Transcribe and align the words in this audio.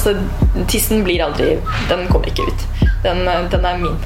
Altså, 0.00 0.22
tissen 0.68 1.02
blir 1.04 1.20
aldri 1.20 1.58
Den 1.90 2.06
kommer 2.08 2.30
ikke 2.30 2.46
ut. 2.48 2.62
Den, 3.04 3.18
den 3.52 3.64
er 3.68 3.76
min. 3.76 3.98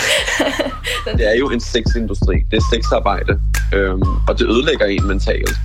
det 1.18 1.26
er 1.28 1.36
jo 1.36 1.50
en 1.52 1.60
sexindustri. 1.60 2.38
Det 2.50 2.56
er 2.56 2.64
sexarbeid. 2.70 3.34
Um, 3.76 4.00
og 4.28 4.38
det 4.38 4.48
ødelegger 4.48 4.86
en 4.86 5.06
mentalt. 5.06 5.60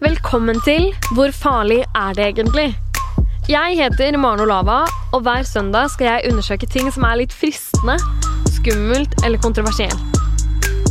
Velkommen 0.00 0.60
til 0.68 0.92
Hvor 1.14 1.32
farlig 1.32 1.80
er 1.94 2.12
det 2.12 2.26
egentlig? 2.26 2.76
Jeg 3.48 3.80
heter 3.80 4.16
Maren 4.16 4.40
Olava, 4.40 4.84
og 5.12 5.20
hver 5.20 5.42
søndag 5.42 5.90
skal 5.90 6.04
jeg 6.04 6.30
undersøke 6.30 6.66
ting 6.66 6.92
som 6.92 7.08
er 7.08 7.22
litt 7.24 7.32
fristende, 7.32 7.96
skummelt 8.52 9.16
eller 9.24 9.40
kontroversielt. 9.40 10.00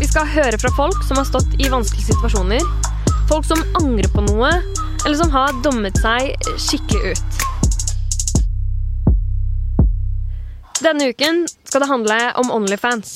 Vi 0.02 0.08
skal 0.10 0.26
høre 0.34 0.58
fra 0.58 0.74
folk 0.76 1.04
som 1.06 1.22
har 1.22 1.30
stått 1.30 1.60
i 1.60 1.70
vanskelige 1.70 2.10
situasjoner, 2.10 2.89
folk 3.30 3.46
som 3.46 3.62
angrer 3.78 4.10
på 4.10 4.24
noe, 4.26 4.50
eller 5.06 5.18
som 5.18 5.30
har 5.30 5.54
dommet 5.64 5.98
seg 6.02 6.34
skikkelig 6.58 7.14
ut. 7.14 7.42
Denne 10.80 11.10
uken 11.12 11.44
skal 11.68 11.84
det 11.84 11.90
handle 11.92 12.18
om 12.42 12.50
Onlyfans. 12.56 13.12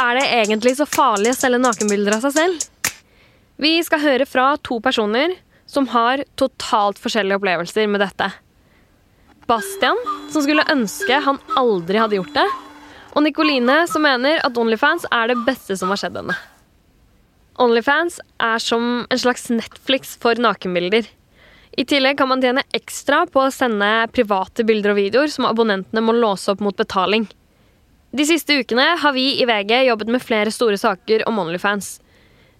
Er 0.00 0.18
det 0.18 0.24
egentlig 0.40 0.72
så 0.80 0.86
farlig 0.88 1.30
å 1.30 1.38
selge 1.38 1.60
nakenbilder 1.62 2.16
av 2.16 2.24
seg 2.24 2.34
selv? 2.34 2.64
Vi 3.62 3.76
skal 3.86 4.02
høre 4.02 4.26
fra 4.26 4.48
to 4.66 4.80
personer 4.82 5.36
som 5.70 5.86
har 5.92 6.24
totalt 6.40 6.98
forskjellige 6.98 7.38
opplevelser 7.38 7.86
med 7.90 8.02
dette. 8.02 8.32
Bastian, 9.46 10.00
som 10.32 10.42
skulle 10.42 10.66
ønske 10.72 11.20
han 11.22 11.38
aldri 11.60 12.00
hadde 12.02 12.18
gjort 12.18 12.34
det. 12.34 12.48
Og 13.14 13.22
Nikoline, 13.22 13.84
som 13.86 14.02
mener 14.02 14.42
at 14.42 14.58
Onlyfans 14.58 15.06
er 15.12 15.30
det 15.30 15.38
beste 15.46 15.78
som 15.78 15.92
har 15.94 16.02
skjedd 16.02 16.18
henne. 16.18 16.34
Onlyfans 17.54 18.18
er 18.42 18.58
som 18.58 19.04
en 19.06 19.18
slags 19.20 19.46
Netflix 19.50 20.16
for 20.18 20.34
nakenbilder. 20.42 21.06
I 21.78 21.84
tillegg 21.86 22.18
kan 22.18 22.30
man 22.30 22.42
tjene 22.42 22.64
ekstra 22.74 23.24
på 23.30 23.44
å 23.44 23.52
sende 23.54 23.90
private 24.14 24.66
bilder 24.66 24.94
og 24.94 24.98
videoer 24.98 25.30
som 25.30 25.46
abonnentene 25.46 26.02
må 26.02 26.14
låse 26.16 26.50
opp 26.50 26.62
mot 26.62 26.76
betaling. 26.76 27.28
De 28.14 28.26
siste 28.26 28.56
ukene 28.58 28.92
har 28.98 29.14
vi 29.14 29.26
i 29.42 29.46
VG 29.46 29.84
jobbet 29.88 30.10
med 30.14 30.22
flere 30.22 30.50
store 30.54 30.78
saker 30.78 31.26
om 31.30 31.38
Onlyfans. 31.42 32.00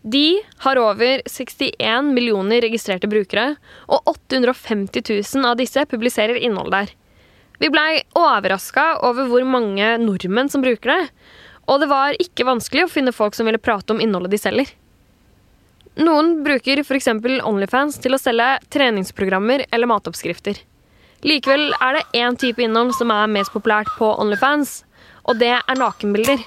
De 0.02 0.40
har 0.62 0.78
over 0.78 1.22
61 1.30 2.10
millioner 2.14 2.62
registrerte 2.62 3.10
brukere, 3.10 3.54
og 3.88 4.10
850 4.10 5.02
000 5.08 5.48
av 5.48 5.58
disse 5.58 5.86
publiserer 5.90 6.38
innhold 6.38 6.74
der. 6.74 6.90
Vi 7.62 7.70
blei 7.70 8.02
overraska 8.18 8.98
over 9.06 9.30
hvor 9.30 9.46
mange 9.46 9.94
nordmenn 10.02 10.50
som 10.52 10.62
bruker 10.62 10.90
det, 10.90 11.02
og 11.70 11.80
det 11.80 11.90
var 11.90 12.18
ikke 12.20 12.46
vanskelig 12.46 12.86
å 12.86 12.92
finne 12.92 13.14
folk 13.14 13.34
som 13.34 13.48
ville 13.48 13.62
prate 13.62 13.94
om 13.94 14.02
innholdet 14.02 14.34
de 14.34 14.42
selger. 14.42 14.74
Noen 15.94 16.40
bruker 16.42 16.80
f.eks. 16.82 17.06
Onlyfans 17.46 18.00
til 18.02 18.16
å 18.16 18.18
selge 18.18 18.56
treningsprogrammer 18.74 19.66
eller 19.70 19.86
matoppskrifter. 19.86 20.58
Likevel 21.24 21.70
er 21.78 22.00
det 22.00 22.20
én 22.20 22.34
type 22.36 22.60
innhold 22.60 22.90
som 22.98 23.12
er 23.14 23.30
mest 23.30 23.54
populært 23.54 23.92
på 23.98 24.08
Onlyfans, 24.20 24.82
og 25.24 25.38
det 25.40 25.54
er 25.54 25.78
nakenbilder. 25.78 26.42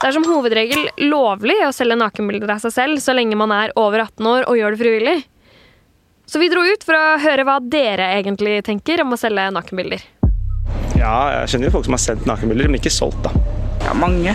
Det 0.00 0.08
er 0.08 0.16
som 0.16 0.26
hovedregel 0.26 0.88
lovlig 1.12 1.58
å 1.62 1.72
selge 1.76 1.98
nakenbilder 2.00 2.56
av 2.56 2.62
seg 2.64 2.74
selv 2.74 3.02
så 3.04 3.14
lenge 3.14 3.38
man 3.38 3.52
er 3.54 3.74
over 3.78 4.02
18 4.02 4.28
år 4.32 4.48
og 4.48 4.58
gjør 4.58 4.74
det 4.74 4.82
frivillig. 4.82 5.16
Så 6.26 6.42
vi 6.42 6.50
dro 6.50 6.64
ut 6.66 6.84
for 6.86 6.98
å 6.98 7.18
høre 7.22 7.46
hva 7.46 7.58
dere 7.62 8.12
egentlig 8.18 8.60
tenker 8.66 9.04
om 9.04 9.14
å 9.14 9.20
selge 9.20 9.46
nakenbilder. 9.54 10.02
Ja, 10.98 11.14
jeg 11.38 11.54
kjenner 11.54 11.70
jo 11.70 11.76
folk 11.78 11.86
som 11.86 11.96
har 11.96 12.02
sendt 12.02 12.26
nakenbilder, 12.28 12.68
men 12.70 12.82
ikke 12.82 12.92
solgt, 12.92 13.22
da. 13.24 13.32
Ja, 13.86 13.94
mange. 13.96 14.34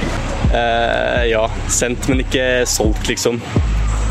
Eh, 0.56 1.24
ja, 1.30 1.46
sendt, 1.72 2.08
men 2.10 2.24
ikke 2.24 2.64
solgt, 2.70 3.10
liksom. 3.12 3.42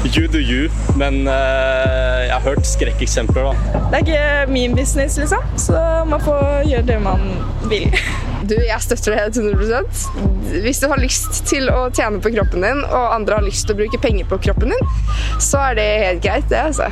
You 0.04 0.28
do 0.28 0.38
you, 0.38 0.68
men 1.00 1.24
eh, 1.26 2.26
jeg 2.26 2.32
har 2.34 2.42
hørt 2.44 2.66
skrekkeksempler, 2.68 3.46
da. 3.48 3.80
Det 3.88 3.96
er 3.96 4.02
ikke 4.02 4.52
min 4.52 4.74
business, 4.76 5.16
liksom, 5.16 5.46
så 5.56 5.80
man 6.06 6.20
får 6.20 6.68
gjøre 6.68 6.86
det 6.90 6.98
man 7.02 7.24
vil. 7.70 7.88
Du, 8.44 8.52
jeg 8.60 8.76
støtter 8.84 9.14
det 9.16 9.40
100% 9.40 10.60
Hvis 10.60 10.82
du 10.82 10.90
har 10.90 11.00
lyst 11.00 11.40
til 11.48 11.70
å 11.72 11.86
tjene 11.88 12.20
på 12.20 12.34
kroppen 12.34 12.66
din, 12.66 12.82
og 12.84 13.14
andre 13.14 13.38
har 13.38 13.46
lyst 13.46 13.64
til 13.64 13.72
å 13.72 13.80
bruke 13.80 14.02
penger 14.02 14.28
på 14.28 14.38
kroppen 14.44 14.74
din, 14.74 14.92
så 15.40 15.70
er 15.70 15.80
det 15.80 15.88
helt 16.04 16.22
greit, 16.26 16.46
det, 16.52 16.60
altså. 16.60 16.90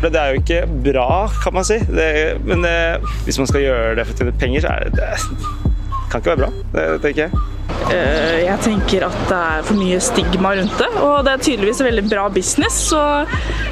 Det 0.00 0.14
er 0.16 0.32
jo 0.32 0.40
ikke 0.40 0.64
bra, 0.88 1.10
kan 1.42 1.58
man 1.58 1.68
si. 1.68 1.76
Det, 1.84 2.08
men 2.48 2.64
det, 2.64 2.74
hvis 3.28 3.38
man 3.42 3.50
skal 3.50 3.66
gjøre 3.66 3.94
det 4.00 4.08
for 4.08 4.16
å 4.16 4.22
tjene 4.22 4.40
penger, 4.40 4.64
så 4.64 4.72
er 4.72 4.88
det, 4.88 4.96
det 4.96 6.02
kan 6.08 6.22
ikke 6.22 6.32
være 6.32 6.42
bra. 6.46 6.52
Det 6.72 6.90
tenker 7.04 7.26
jeg. 7.26 7.46
Eh, 7.88 8.40
jeg 8.44 8.58
tenker 8.64 9.06
at 9.06 9.18
det 9.30 9.38
er 9.38 9.62
for 9.64 9.78
mye 9.78 9.98
stigma 10.02 10.52
rundt 10.58 10.74
det, 10.80 10.88
og 11.00 11.22
det 11.24 11.32
er 11.34 11.44
tydeligvis 11.46 11.82
veldig 11.86 12.04
bra 12.10 12.26
business. 12.32 12.80
Så 12.90 13.00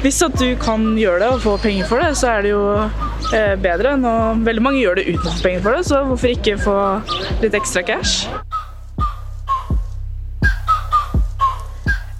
hvis 0.05 0.21
at 0.25 0.37
du 0.39 0.55
kan 0.61 0.89
gjøre 0.97 1.21
det 1.25 1.31
og 1.35 1.43
få 1.43 1.57
penger 1.61 1.89
for 1.89 2.01
det, 2.01 2.13
så 2.17 2.31
er 2.37 2.47
det 2.47 2.53
jo 2.53 2.63
eh, 3.35 3.53
bedre. 3.61 3.97
Nå, 3.99 4.13
veldig 4.47 4.63
mange 4.63 4.81
gjør 4.81 5.01
det 5.01 5.09
uten 5.11 5.27
å 5.27 5.35
få 5.35 5.43
penger 5.43 5.67
for 5.67 5.77
det, 5.77 5.83
så 5.91 6.01
hvorfor 6.07 6.33
ikke 6.33 6.57
få 6.63 6.79
litt 7.43 7.59
ekstra 7.59 7.85
cash? 7.85 8.25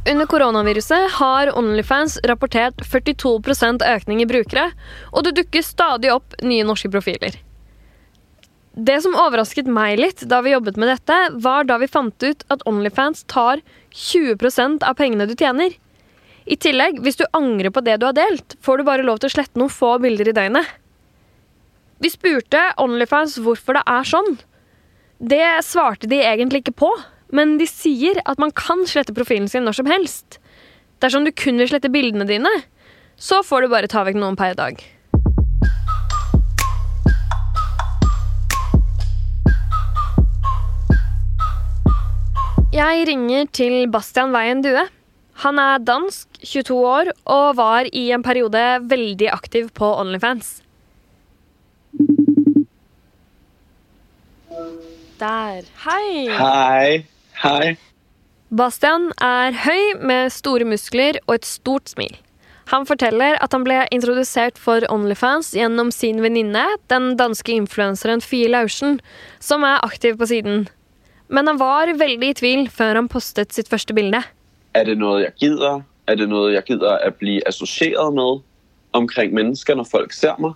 Under 0.07 0.29
koronaviruset 0.31 1.17
har 1.17 1.49
Onlyfans 1.57 2.21
rapportert 2.29 2.79
42% 2.87 3.83
økning 3.83 4.21
i 4.23 4.29
brukere, 4.29 4.69
og 5.11 5.27
det 5.27 5.35
dukker 5.41 5.65
stadig 5.65 6.13
opp 6.13 6.37
nye 6.47 6.63
norske 6.63 6.91
profiler. 6.93 7.35
Det 8.77 8.99
som 9.01 9.15
overrasket 9.17 9.65
meg 9.73 9.97
litt 9.97 10.21
da 10.29 10.37
vi 10.45 10.51
jobbet 10.53 10.75
med 10.77 10.91
dette, 10.91 11.15
var 11.41 11.65
da 11.65 11.79
vi 11.81 11.89
fant 11.89 12.21
ut 12.21 12.43
at 12.53 12.61
Onlyfans 12.69 13.23
tar 13.25 13.63
20% 13.89 14.83
av 14.85 14.93
pengene 14.99 15.25
du 15.25 15.33
tjener. 15.33 15.73
I 16.45 16.55
tillegg, 16.61 16.99
hvis 17.01 17.17
du 17.17 17.25
angrer 17.33 17.73
på 17.73 17.81
det 17.81 17.95
du 17.97 18.05
har 18.05 18.13
delt, 18.13 18.53
får 18.61 18.77
du 18.77 18.85
bare 18.85 19.05
lov 19.07 19.17
til 19.19 19.31
å 19.31 19.33
slette 19.33 19.57
noen 19.57 19.73
få 19.73 19.95
bilder 20.03 20.29
i 20.29 20.35
døgnet. 20.37 20.69
Vi 22.05 22.11
spurte 22.13 22.61
Onlyfans 22.77 23.39
hvorfor 23.41 23.79
det 23.79 23.83
er 23.89 24.05
sånn. 24.05 24.37
Det 25.17 25.41
svarte 25.65 26.05
de 26.11 26.21
egentlig 26.21 26.61
ikke 26.61 26.77
på, 26.85 26.91
men 27.33 27.55
de 27.57 27.65
sier 27.65 28.21
at 28.29 28.37
man 28.37 28.53
kan 28.53 28.85
slette 28.85 29.15
profilen 29.17 29.49
sin 29.49 29.65
når 29.65 29.79
som 29.79 29.89
helst. 29.89 30.37
Dersom 31.01 31.25
du 31.25 31.33
kun 31.33 31.57
vil 31.57 31.73
slette 31.73 31.89
bildene 31.89 32.29
dine, 32.29 32.53
så 33.17 33.41
får 33.41 33.65
du 33.65 33.73
bare 33.73 33.89
ta 33.89 34.05
vekk 34.05 34.21
noen 34.21 34.37
per 34.37 34.53
dag. 34.53 34.77
Jeg 42.77 43.07
ringer 43.09 43.47
til 43.57 43.87
Bastian 43.89 44.29
Veien 44.35 44.59
Due. 44.61 44.83
Han 45.41 45.57
er 45.57 45.79
dansk, 45.81 46.27
22 46.45 46.75
år, 46.85 47.09
og 47.25 47.55
var 47.57 47.87
i 47.89 48.03
en 48.13 48.21
periode 48.21 48.61
veldig 48.91 49.31
aktiv 49.33 49.71
på 49.73 49.87
Onlyfans. 49.97 50.59
Der. 55.17 55.65
Hei. 55.87 56.27
Hei. 56.37 57.01
Hei. 57.41 57.73
Bastian 58.53 59.09
er 59.25 59.57
høy 59.65 59.97
med 59.97 60.29
store 60.37 60.69
muskler 60.69 61.17
og 61.25 61.39
et 61.39 61.49
stort 61.49 61.89
smil. 61.97 62.13
Han 62.69 62.85
forteller 62.85 63.41
at 63.41 63.57
han 63.57 63.65
ble 63.65 63.87
introdusert 63.95 64.61
for 64.61 64.85
Onlyfans 64.93 65.55
gjennom 65.57 65.89
sin 65.89 66.21
venninne, 66.21 66.67
den 66.93 67.15
danske 67.17 67.57
influenseren 67.57 68.21
Fie 68.21 68.53
Laursen, 68.53 68.99
som 69.39 69.65
er 69.65 69.81
aktiv 69.81 70.19
på 70.19 70.29
siden. 70.29 70.67
Men 71.27 71.47
han 71.47 71.59
var 71.59 71.91
veldig 71.99 72.29
i 72.31 72.37
tvil 72.39 72.67
før 72.71 73.01
han 73.01 73.09
postet 73.11 73.55
sitt 73.55 73.69
første 73.71 73.95
bilde. 73.95 74.21
Er 74.77 74.87
det 74.87 74.97
noe 74.99 75.21
jeg 75.25 75.33
gidder? 75.41 75.81
Er 76.07 76.15
det 76.15 76.29
noe 76.31 76.53
jeg 76.53 76.63
gidder 76.69 77.03
å 77.03 77.11
bli 77.19 77.39
assosiert 77.49 78.13
med 78.15 78.43
omkring 78.95 79.33
mennesker 79.35 79.75
når 79.75 79.89
folk 79.91 80.15
ser 80.15 80.39
meg? 80.39 80.55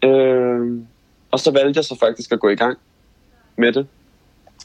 Uh, 0.00 0.80
og 1.30 1.40
så 1.40 1.52
valgte 1.52 1.82
jeg 1.82 1.90
så 1.90 1.96
faktisk 2.00 2.32
å 2.32 2.40
gå 2.40 2.54
i 2.54 2.60
gang 2.60 2.78
med 3.60 3.76
det 3.76 3.84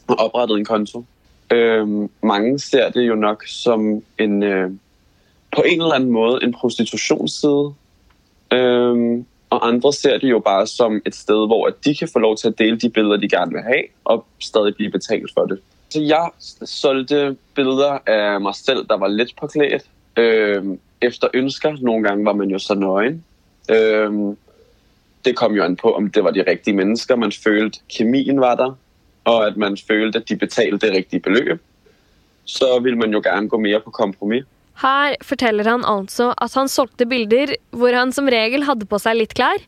og 0.07 0.19
opprettet 0.21 0.61
en 0.61 0.67
konto. 0.67 1.03
Uh, 1.51 2.07
mange 2.23 2.55
ser 2.59 2.89
det 2.95 3.03
jo 3.05 3.17
nok 3.19 3.43
som 3.49 4.01
en 4.21 4.43
uh, 4.43 4.71
på 5.55 5.63
en 5.63 5.81
eller 5.81 5.95
annen 5.95 6.11
måte 6.13 6.45
en 6.45 6.53
prostitusjonsside. 6.53 7.73
Uh, 8.53 9.23
og 9.53 9.67
andre 9.67 9.93
ser 9.93 10.17
det 10.17 10.29
jo 10.29 10.39
bare 10.39 10.67
som 10.67 11.01
et 11.05 11.15
sted 11.15 11.47
hvor 11.47 11.69
de 11.85 11.95
kan 11.95 12.09
få 12.11 12.19
lov 12.19 12.37
til 12.37 12.51
å 12.51 12.57
dele 12.57 12.79
de 12.81 12.89
bilder 12.89 13.21
de 13.21 13.29
gjerne 13.29 13.57
vil 13.57 13.67
ha, 13.67 13.81
og 14.11 14.25
stadig 14.41 14.75
bli 14.79 14.89
betalt 14.91 15.31
for 15.33 15.51
det. 15.51 15.59
Så 15.93 16.01
jeg 16.01 16.67
solgte 16.67 17.35
bilder 17.55 18.01
av 18.09 18.41
meg 18.43 18.57
selv 18.57 18.87
der 18.89 18.99
var 18.99 19.13
litt 19.13 19.35
påkledd. 19.37 19.85
Øh, 20.17 20.75
efter 21.01 21.29
ønsker. 21.33 21.77
Noen 21.81 22.03
ganger 22.03 22.25
var 22.25 22.33
man 22.39 22.51
jo 22.51 22.59
så 22.59 22.75
nøyen. 22.75 23.21
Øh, 23.69 24.35
det 25.25 25.35
kom 25.35 25.55
jo 25.55 25.63
an 25.63 25.75
på 25.75 25.93
om 25.95 26.09
det 26.09 26.23
var 26.23 26.31
de 26.31 26.43
riktige 26.47 26.75
mennesker. 26.75 27.15
Man 27.15 27.31
følte 27.31 27.79
kjemien 27.89 28.41
var 28.41 28.55
der, 28.55 28.75
og 29.25 29.47
at 29.47 29.57
man 29.57 29.77
følte 29.77 30.19
at 30.19 30.29
de 30.29 30.37
betalte 30.37 30.87
det 30.87 30.95
riktige 30.95 31.19
beløp. 31.19 31.61
Så 32.45 32.79
ville 32.79 32.97
man 32.97 33.13
jo 33.13 33.21
gjerne 33.21 33.49
gå 33.49 33.57
mer 33.57 33.79
på 33.79 33.91
kompromiss. 33.91 34.45
Her 34.81 35.15
forteller 35.23 35.67
han 35.69 35.85
altså 35.87 36.33
at 36.41 36.55
han 36.57 36.69
solgte 36.71 37.07
bilder 37.07 37.55
hvor 37.71 37.95
han 37.95 38.11
som 38.15 38.27
regel 38.31 38.65
hadde 38.67 38.87
på 38.89 38.99
seg 38.99 39.21
litt 39.21 39.35
klær, 39.37 39.61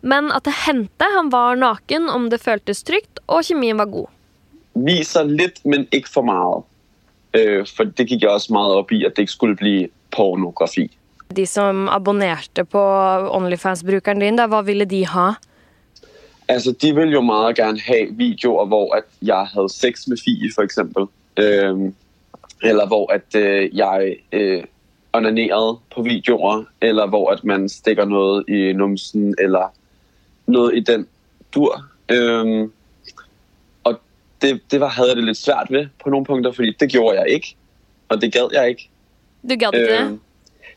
men 0.00 0.30
at 0.32 0.44
det 0.48 0.56
hendte 0.66 1.08
han 1.14 1.30
var 1.32 1.56
naken 1.60 2.08
om 2.12 2.28
det 2.32 2.42
føltes 2.42 2.84
trygt 2.84 3.22
og 3.26 3.44
kjemien 3.48 3.80
var 3.80 3.88
god. 3.92 4.08
Viser 4.80 5.28
litt, 5.28 5.60
men 5.64 5.86
ikke 5.92 6.12
for 6.12 6.28
mye. 6.28 6.62
Øh, 7.36 7.62
for 7.68 7.88
det 7.88 8.08
gikk 8.08 8.24
jeg 8.24 8.32
også 8.32 8.54
mye 8.54 8.80
opp 8.80 8.92
i 8.92 9.04
at 9.06 9.16
det 9.16 9.26
ikke 9.26 9.36
skulle 9.36 9.60
bli 9.60 9.76
pornografi. 10.14 10.88
De 11.30 11.44
som 11.46 11.86
abonnerte 11.88 12.64
på 12.66 12.80
Onlyfans-brukeren 13.36 14.22
din, 14.22 14.38
da, 14.40 14.48
hva 14.50 14.64
ville 14.66 14.86
de 14.90 15.04
ha? 15.06 15.28
Altså, 16.50 16.72
de 16.72 16.90
ville 16.96 17.14
jo 17.14 17.20
meget 17.22 17.56
gerne 17.60 17.80
ha 17.86 18.00
videoer, 18.18 18.66
hvor 18.66 18.96
at 18.96 19.06
jeg 19.22 19.52
hadde 19.52 19.72
sex 19.72 20.08
med 20.10 20.18
Fie, 20.18 20.50
for 20.54 20.66
eksempel. 20.66 21.06
Eller 22.62 22.86
hvor 22.86 23.12
at 23.12 23.34
øh, 23.34 23.76
jeg 23.76 24.16
øh, 24.32 24.64
onanerede 25.12 25.78
på 25.94 26.02
videoer, 26.02 26.64
eller 26.80 27.06
hvor 27.06 27.30
at 27.30 27.44
man 27.44 27.68
stikker 27.68 28.04
noget 28.04 28.48
i 28.48 28.72
numsen, 28.72 29.34
eller 29.38 29.72
noget 30.46 30.76
i 30.76 30.80
den 30.80 31.06
dur. 31.54 31.84
Øhm, 32.10 32.72
og 33.84 34.00
det, 34.42 34.60
det 34.70 34.80
var, 34.80 34.88
havde 34.88 35.08
jeg 35.08 35.16
det 35.16 35.24
lidt 35.24 35.36
svært 35.36 35.66
ved 35.70 35.86
på 36.04 36.10
nogle 36.10 36.26
punkter, 36.26 36.52
fordi 36.52 36.76
det 36.80 36.90
gjorde 36.90 37.18
jeg 37.18 37.28
ikke, 37.28 37.56
og 38.08 38.20
det 38.22 38.32
gad 38.32 38.48
jeg 38.52 38.68
ikke. 38.68 38.90
Du 39.42 39.56
gad 39.56 39.74
ikke 39.74 39.92
det? 39.92 40.00
Øhm, 40.00 40.20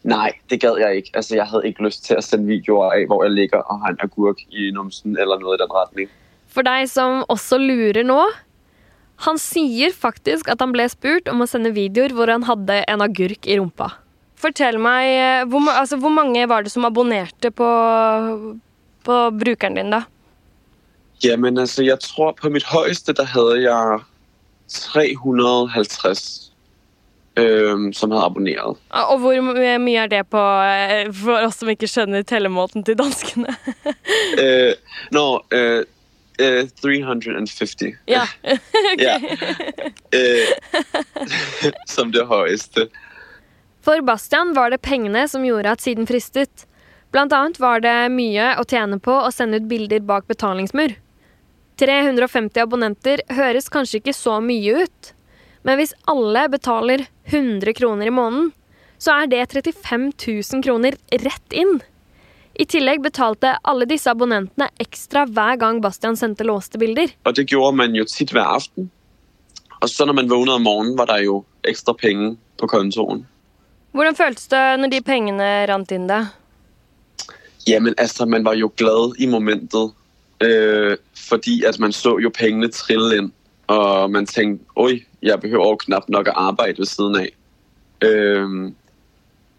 nej, 0.03 0.31
det 0.49 0.61
gad 0.61 0.75
jeg 0.79 0.95
ikke. 0.95 1.11
Altså, 1.13 1.35
jeg 1.35 1.45
havde 1.45 1.67
ikke 1.67 1.83
lyst 1.83 2.05
til 2.05 2.13
at 2.13 2.23
sende 2.23 2.47
videoer 2.47 2.91
af, 2.91 3.05
hvor 3.05 3.23
jeg 3.23 3.31
ligger 3.31 3.57
og 3.57 3.79
har 3.79 3.87
en 3.87 3.97
agurk 3.99 4.37
i 4.49 4.71
numsen, 4.71 5.17
eller 5.17 5.39
noget 5.39 5.57
i 5.59 5.61
den 5.63 5.71
retning. 5.71 6.09
For 6.47 6.61
deg 6.61 6.89
som 6.89 7.23
også 7.27 7.57
lurer 7.57 8.03
nå, 8.03 8.21
han 9.23 9.39
sier 9.39 9.93
faktisk 9.95 10.49
at 10.51 10.61
han 10.63 10.73
ble 10.73 10.87
spurt 10.91 11.29
om 11.31 11.43
å 11.43 11.49
sende 11.49 11.73
videoer 11.75 12.15
hvor 12.15 12.31
han 12.31 12.45
hadde 12.47 12.81
en 12.89 13.03
agurk 13.05 13.47
i 13.47 13.59
rumpa. 13.59 13.91
Fortell 14.43 14.79
meg, 14.81 15.07
eh, 15.15 15.43
hvor, 15.47 15.69
altså, 15.71 15.99
hvor 16.01 16.11
mange 16.11 16.43
var 16.51 16.65
det 16.65 16.73
som 16.73 16.87
abonnerte 16.87 17.53
på, 17.55 17.69
på 19.07 19.19
brukeren 19.39 19.79
din, 19.79 19.93
da? 19.93 20.03
Jamen 21.23 21.61
altså, 21.61 21.85
jeg 21.85 22.01
tror 22.03 22.33
på 22.35 22.51
mitt 22.51 22.65
høyeste 22.67 23.15
der 23.15 23.29
hadde 23.31 23.61
jeg 23.63 24.01
350, 24.73 26.51
øhm, 27.39 27.93
som 27.95 28.11
hadde 28.11 28.25
abonneret. 28.25 28.81
Og 28.91 29.19
hvor 29.21 29.39
mye 29.79 30.03
er 30.03 30.11
det 30.11 30.23
på 30.31 30.41
eh, 30.41 31.11
For 31.13 31.45
oss 31.45 31.61
som 31.61 31.71
ikke 31.71 31.87
skjønner 31.87 32.25
tellemåten 32.27 32.83
til 32.83 32.97
danskene? 32.99 33.55
uh, 33.87 34.73
Nå, 35.15 35.25
øh, 35.53 35.83
øh, 36.39 36.67
350. 36.81 37.97
Ja. 38.05 38.25
Ja. 38.97 39.17
Øh, 40.13 40.47
som 41.95 42.11
det 42.11 42.25
høyeste. 42.29 42.87
For 43.83 44.01
Bastian 44.01 44.53
var 44.55 44.71
det 44.71 44.81
pengene 44.81 45.27
som 45.27 45.43
gjorde 45.43 45.71
at 45.73 45.81
siden 45.81 46.07
fristet. 46.07 46.67
Blant 47.11 47.33
annet 47.33 47.59
var 47.59 47.81
det 47.83 48.11
mye 48.13 48.53
å 48.57 48.63
tjene 48.65 48.99
på 49.03 49.13
å 49.13 49.31
sende 49.33 49.59
ut 49.59 49.67
bilder 49.69 50.01
bak 50.07 50.27
betalingsmur. 50.29 50.95
350 51.81 52.61
abonnenter 52.63 53.21
høres 53.33 53.69
kanskje 53.73 53.99
ikke 53.99 54.15
så 54.15 54.37
mye 54.43 54.85
ut, 54.85 55.13
men 55.65 55.79
hvis 55.79 55.95
alle 56.09 56.45
betaler 56.53 57.05
100 57.31 57.73
kroner 57.77 58.09
i 58.09 58.13
måneden, 58.13 58.51
så 59.01 59.17
er 59.23 59.31
det 59.31 59.45
35 59.51 60.11
000 60.15 60.63
kroner 60.63 60.97
rett 61.25 61.55
inn. 61.55 61.79
I 62.53 62.65
tillegg 62.69 63.01
betalte 63.01 63.55
alle 63.65 63.87
disse 63.89 64.11
abonnentene 64.11 64.67
ekstra 64.81 65.25
hver 65.25 65.57
gang 65.61 65.79
Bastian 65.81 66.17
sendte 66.19 66.45
låste 66.45 66.77
bilder. 66.77 67.09
Og 67.25 67.33
det 67.37 67.47
gjorde 67.49 67.73
man 67.79 67.95
jo 67.97 68.05
tit 68.05 68.33
hver 68.33 68.45
aften. 68.59 68.91
Og 69.81 69.89
så 69.89 70.05
når 70.05 70.19
man 70.21 70.29
våknet 70.29 70.59
om 70.59 70.67
morgenen, 70.67 70.97
var 70.97 71.09
det 71.09 71.23
jo 71.25 71.41
ekstra 71.67 71.95
penge 71.97 72.35
på 72.61 72.69
kontoen. 72.69 73.25
Hvordan 73.93 74.15
føltes 74.15 74.47
det 74.53 74.61
når 74.79 74.93
de 74.93 75.01
pengene 75.05 75.49
rant 75.69 75.91
inn, 75.91 76.05
da? 76.07 76.27
Jamen 77.67 77.95
altså, 77.97 78.25
man 78.25 78.45
var 78.45 78.53
jo 78.53 78.71
glad 78.77 79.17
i 79.19 79.25
momentet. 79.25 79.93
Øh, 80.43 80.97
fordi 81.15 81.63
at 81.63 81.79
man 81.79 81.91
så 81.91 82.17
jo 82.21 82.29
pengene 82.29 82.69
trille 82.71 83.17
inn. 83.17 83.31
Og 83.67 84.11
man 84.11 84.25
tenkte 84.25 84.65
oi, 84.75 85.03
jeg 85.21 85.39
behøver 85.39 85.73
jo 85.73 85.81
knapt 85.85 86.09
nok 86.09 86.29
å 86.29 86.37
arbeide 86.49 86.83
ved 86.83 86.89
siden 86.89 87.17
av. 87.17 87.27
Øh, 88.05 88.71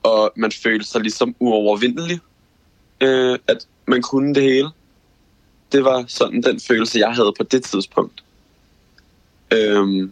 og 0.05 0.33
man 0.37 0.53
følte 0.53 0.87
seg 0.89 1.07
liksom 1.09 1.35
uovervindelig. 1.41 2.21
Øh, 3.01 3.39
at 3.49 3.67
man 3.87 4.03
kunne 4.03 4.35
det 4.35 4.43
hele. 4.43 4.71
Det 5.73 5.85
var 5.85 6.05
sådan 6.09 6.43
den 6.43 6.61
følelse, 6.61 6.99
jeg 6.99 7.13
havde 7.15 7.33
på 7.37 7.43
det 7.43 7.65
tidspunkt. 7.65 8.25
Øh, 9.53 10.09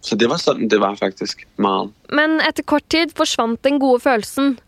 så 0.00 0.16
det 0.16 0.28
var 0.28 0.36
sådan, 0.36 0.70
det 0.70 0.80
var 0.80 0.94
faktisk 0.94 1.46
meget. 1.56 1.92
Men 2.10 2.40
etter 2.40 2.62
kort 2.62 2.84
tid 2.90 3.14
forsvant 3.16 3.64
den 3.64 3.80
gode 3.80 4.00
følelsen. 4.00 4.58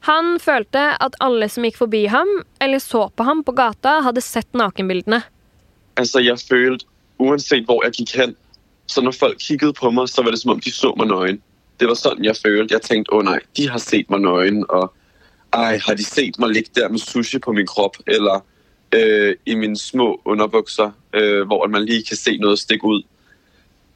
Han 0.00 0.40
følte 0.40 0.78
at 0.78 1.16
alle 1.20 1.48
som 1.48 1.64
gikk 1.64 1.78
forbi 1.78 2.04
ham, 2.04 2.28
eller 2.60 2.78
så 2.78 3.08
på 3.16 3.22
ham 3.22 3.42
på 3.44 3.52
gata, 3.52 4.00
hadde 4.04 4.20
sett 4.20 4.54
nakenbildene. 4.54 5.22
Altså, 5.96 6.20
jeg 6.20 6.38
følte, 6.38 6.86
Uansett 7.18 7.64
hvor 7.64 7.80
jeg 7.84 7.94
gikk 7.96 8.12
hen, 8.16 8.34
så 8.86 9.00
når 9.00 9.14
folk 9.16 9.38
kikket 9.40 9.78
på 9.78 9.90
meg, 9.90 10.08
så 10.12 10.22
var 10.22 10.34
det 10.34 10.40
som 10.42 10.52
om, 10.52 10.60
de 10.60 10.72
så 10.72 10.92
meg 10.98 11.08
nøgen. 11.08 11.40
Det 11.80 11.88
var 11.88 11.96
sånn 11.96 12.24
jeg 12.24 12.36
følte. 12.36 12.74
Jeg 12.76 12.84
tenkte 12.84 13.16
å 13.16 13.22
nei, 13.24 13.38
de 13.56 13.66
har 13.72 13.80
sett 13.80 14.10
meg 14.12 14.20
nøgen, 14.24 14.62
og 14.68 14.92
ej, 15.52 15.78
har 15.86 15.94
de 15.94 16.04
set 16.04 16.38
mig 16.38 16.48
ligge 16.48 16.70
der 16.74 16.88
med 16.88 16.98
sushi 16.98 17.38
på 17.38 17.52
min 17.52 17.66
krop, 17.66 17.96
eller 18.06 18.44
øh, 18.94 19.36
i 19.46 19.54
mine 19.54 19.76
små 19.76 20.20
underbukser, 20.24 20.90
øh, 21.12 21.46
hvor 21.46 21.66
man 21.66 21.84
lige 21.84 22.04
kan 22.04 22.16
se 22.16 22.38
noget 22.38 22.58
stikke 22.58 22.84
ud. 22.84 23.02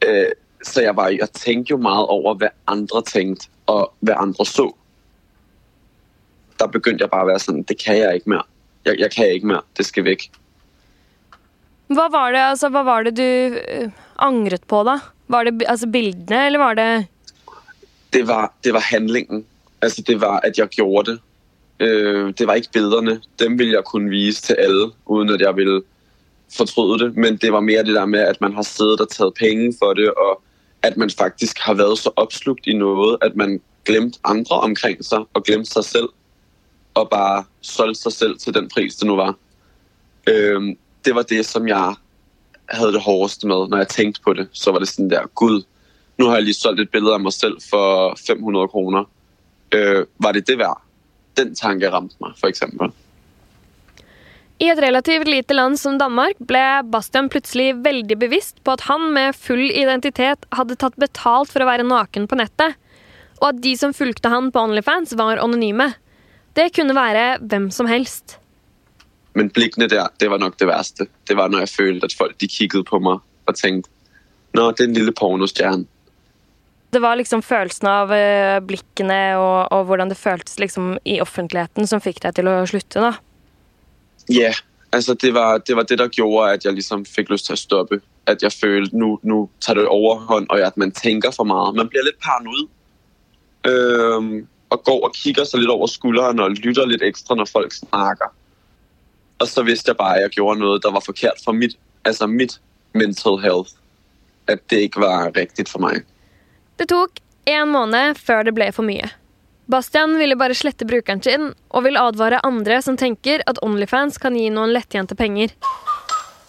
Øh, 0.07 0.25
så 0.63 0.81
jeg, 0.81 0.95
var, 0.95 1.07
jeg 1.07 1.29
tænkte 1.29 1.71
jo 1.71 1.77
meget 1.77 2.05
over, 2.07 2.33
hvad 2.33 2.47
andre 2.67 3.01
tænkte, 3.01 3.47
og 3.65 3.93
hvad 3.99 4.13
andre 4.17 4.45
så. 4.45 4.75
Der 6.59 6.67
begyndte 6.67 7.01
jeg 7.01 7.09
bare 7.09 7.21
at 7.21 7.27
være 7.27 7.39
sådan, 7.39 7.63
det 7.63 7.83
kan 7.83 7.97
jeg 7.97 8.15
ikke 8.15 8.29
mere. 8.29 8.43
Jeg, 8.85 8.99
jeg 8.99 9.11
kan 9.11 9.33
ikke 9.33 9.47
mere, 9.47 9.61
det 9.77 9.85
skal 9.85 10.03
væk. 10.03 10.31
Hva 11.87 12.07
var 12.11 12.31
det, 12.31 12.39
altså, 12.39 12.69
hva 12.69 12.83
var 12.83 13.03
det 13.03 13.17
du 13.17 13.23
øh, 13.23 13.89
angret 14.19 14.63
på, 14.67 14.83
da? 14.83 14.99
Var 15.27 15.43
det 15.43 15.63
altså, 15.67 15.87
bildene, 15.87 16.45
eller 16.45 16.59
var 16.59 16.73
det 16.73 17.07
det 18.13 18.27
var, 18.27 18.53
det 18.63 18.73
var 18.73 18.79
handlingen. 18.79 19.45
Altså, 19.81 20.01
det 20.07 20.21
var, 20.21 20.39
at 20.39 20.57
jeg 20.57 20.67
gjorde 20.67 21.11
det. 21.11 21.19
Øh, 21.81 22.33
det 22.37 22.47
var 22.47 22.53
ikke 22.53 22.71
billederne. 22.73 23.21
Dem 23.39 23.59
ville 23.59 23.73
jeg 23.73 23.83
kunne 23.83 24.09
vise 24.09 24.41
til 24.41 24.53
alle, 24.53 24.91
uden 25.05 25.29
at 25.29 25.41
jeg 25.41 25.55
ville 25.55 25.81
fortryde 26.57 27.05
det. 27.05 27.17
Men 27.17 27.37
det 27.37 27.53
var 27.53 27.59
mer 27.59 27.83
det 27.83 27.95
der 27.95 28.05
med, 28.05 28.19
at 28.19 28.41
man 28.41 28.53
har 28.53 28.61
siddet 28.61 29.01
og 29.01 29.09
taget 29.09 29.33
penge 29.33 29.73
for 29.79 29.93
det, 29.93 30.11
og 30.13 30.41
at 30.81 30.97
man 30.97 31.09
faktisk 31.09 31.59
har 31.59 31.73
været 31.73 31.97
så 31.97 32.09
opslugt 32.15 32.67
i 32.67 32.73
noget, 32.73 33.17
at 33.21 33.35
man 33.35 33.61
glemte 33.85 34.19
andre 34.23 34.59
omkring 34.59 35.05
sig, 35.05 35.19
og 35.33 35.43
glemte 35.43 35.71
sig 35.71 35.85
selv, 35.85 36.09
og 36.93 37.09
bare 37.09 37.43
solgte 37.61 38.01
sig 38.01 38.13
selv 38.13 38.39
til 38.39 38.53
den 38.53 38.69
pris, 38.69 38.95
det 38.95 39.07
nu 39.07 39.15
var. 39.15 39.35
Øh, 40.29 40.61
det 41.05 41.15
var 41.15 41.21
det, 41.21 41.45
som 41.45 41.67
jeg 41.67 41.95
havde 42.69 42.93
det 42.93 43.01
hårdeste 43.01 43.47
med, 43.47 43.67
når 43.69 43.77
jeg 43.77 43.87
tænkte 43.87 44.21
på 44.21 44.33
det. 44.33 44.47
Så 44.51 44.71
var 44.71 44.79
det 44.79 44.87
sådan 44.87 45.09
der, 45.09 45.27
gud, 45.35 45.63
nu 46.17 46.25
har 46.25 46.33
jeg 46.33 46.43
lige 46.43 46.53
solgt 46.53 46.81
et 46.81 46.89
billede 46.89 47.13
af 47.13 47.19
mig 47.19 47.33
selv 47.33 47.57
for 47.69 48.17
500 48.27 48.67
kroner. 48.67 49.03
Øh, 49.71 50.05
var 50.19 50.31
det 50.31 50.47
det 50.47 50.57
værd? 50.57 50.81
Den 51.39 51.55
tanken 51.55 51.93
ramte 51.93 52.17
meg, 52.23 52.35
eksempel. 52.47 52.91
I 54.61 54.67
et 54.69 54.81
relativt 54.83 55.25
lite 55.25 55.55
land 55.57 55.79
som 55.79 55.95
Danmark 55.97 56.37
ble 56.37 56.83
Bastian 56.93 57.31
plutselig 57.33 57.71
veldig 57.81 58.17
bevisst 58.21 58.59
på 58.61 58.75
at 58.75 58.83
han 58.85 59.07
med 59.15 59.33
full 59.33 59.63
identitet 59.71 60.45
hadde 60.53 60.77
tatt 60.77 60.99
betalt 61.01 61.49
for 61.49 61.63
å 61.63 61.69
være 61.69 61.87
naken 61.87 62.27
på 62.29 62.37
nettet, 62.37 62.75
og 63.41 63.47
at 63.47 63.63
de 63.63 63.71
som 63.79 63.95
fulgte 63.97 64.29
han 64.29 64.51
på 64.53 64.61
Onlyfans, 64.61 65.15
var 65.17 65.41
anonyme. 65.41 65.87
Det 66.53 66.69
kunne 66.75 66.93
være 66.93 67.39
hvem 67.41 67.71
som 67.73 67.89
helst. 67.89 68.37
Men 69.33 69.49
blikkene 69.49 69.87
der, 69.89 70.11
det 70.21 70.29
var 70.29 70.37
nok 70.43 70.59
det 70.59 70.67
verste. 70.69 71.07
Det 71.25 71.37
var, 71.39 71.49
når 71.49 71.65
jeg 71.65 71.73
følte, 71.73 72.11
at 72.11 72.17
folk 72.19 72.37
de 72.37 72.51
kikket 72.51 72.85
på 72.91 72.99
meg 73.01 73.23
og 73.47 73.57
tenkte 73.57 73.89
Nå, 74.51 74.65
det 74.75 74.83
er 74.83 74.89
en 74.89 74.95
lille 74.97 75.13
pornostjerne. 75.15 75.85
Det 76.91 76.99
var 76.99 77.15
liksom 77.15 77.41
følelsen 77.41 77.87
av 77.87 78.11
øh, 78.11 78.57
blikkene 78.67 79.19
og, 79.39 79.71
og 79.71 79.85
hvordan 79.87 80.11
det 80.11 80.19
føltes 80.19 80.59
liksom 80.59 80.97
i 81.07 81.21
offentligheten 81.23 81.87
som 81.87 82.03
fikk 82.03 82.19
deg 82.25 82.35
til 82.35 82.49
å 82.51 82.57
slutte, 82.67 82.99
da. 82.99 83.13
Ja, 84.31 84.51
altså 84.91 85.15
det 85.15 85.31
var, 85.33 85.61
det 85.63 85.75
var 85.75 85.87
der 85.87 86.09
gjorde, 86.11 86.49
at 86.51 86.65
jeg 86.65 86.75
liksom 86.75 87.05
fikk 87.07 87.31
lyst 87.31 87.47
til 87.47 87.55
å 87.55 87.61
stoppe. 87.61 88.01
At 88.27 88.43
jeg 88.43 88.53
følte, 88.53 88.97
nu, 88.97 89.15
nu 89.23 89.47
tar 89.63 89.79
det 89.79 89.87
overhånd, 89.87 90.51
og 90.51 90.61
at 90.61 90.77
man 90.77 90.91
tenker 90.91 91.31
for 91.31 91.47
mye. 91.47 91.71
Man 91.79 91.89
blir 91.89 92.05
litt 92.05 92.19
paranoid. 92.21 92.67
Øhm, 93.67 94.47
og 94.71 94.83
går 94.83 95.07
og 95.07 95.15
kikker 95.15 95.47
seg 95.47 95.63
litt 95.63 95.71
over 95.73 95.89
skulderen 95.91 96.39
og 96.43 96.59
lytter 96.59 96.87
litt 96.89 97.03
ekstra, 97.05 97.35
når 97.39 97.49
folk 97.49 97.73
snakker. 97.75 98.31
Og 99.41 99.49
så 99.49 99.63
visste 99.65 99.91
jeg 99.91 99.99
bare, 99.99 100.21
at 100.21 100.29
jeg 100.29 100.41
gjorde 100.41 100.61
noe 100.61 100.79
der 100.81 100.93
var 100.93 101.03
forkert 101.03 101.41
for 101.43 101.57
mitt, 101.57 101.75
altså 102.05 102.27
mitt 102.29 102.59
mental 102.93 103.39
health. 103.41 103.73
At 104.47 104.63
det 104.69 104.87
ikke 104.87 105.01
var 105.03 105.31
riktig 105.35 105.67
for 105.69 105.81
mig. 105.83 106.03
Det 106.81 106.87
tok 106.89 107.19
en 107.45 107.69
måned 107.69 108.17
før 108.17 108.47
det 108.47 108.55
ble 108.57 108.65
for 108.73 108.81
mye. 108.81 109.05
Bastian 109.69 110.15
ville 110.17 110.33
bare 110.33 110.55
slette 110.57 110.87
brukeren 110.89 111.19
sin, 111.21 111.51
og 111.69 111.83
vil 111.85 111.99
advare 112.01 112.39
andre 112.47 112.79
som 112.81 112.95
tenker 112.97 113.43
at 113.45 113.59
Onlyfans 113.61 114.17
kan 114.23 114.33
gi 114.33 114.47
noen 114.49 114.73
lettjente 114.73 115.13
penger. 115.19 115.53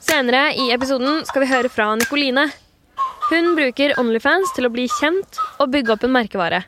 Senere 0.01 0.55
i 0.57 0.71
episoden 0.73 1.21
skal 1.29 1.45
vi 1.45 1.49
høre 1.51 1.69
fra 1.75 1.91
Nikoline. 2.01 2.47
Hun 3.29 3.51
bruker 3.59 3.93
Onlyfans 4.01 4.55
til 4.57 4.71
å 4.71 4.71
bli 4.73 4.87
kjent 4.95 5.37
og 5.61 5.69
bygge 5.75 5.93
opp 5.99 6.09
en 6.09 6.15
merkevare. 6.17 6.63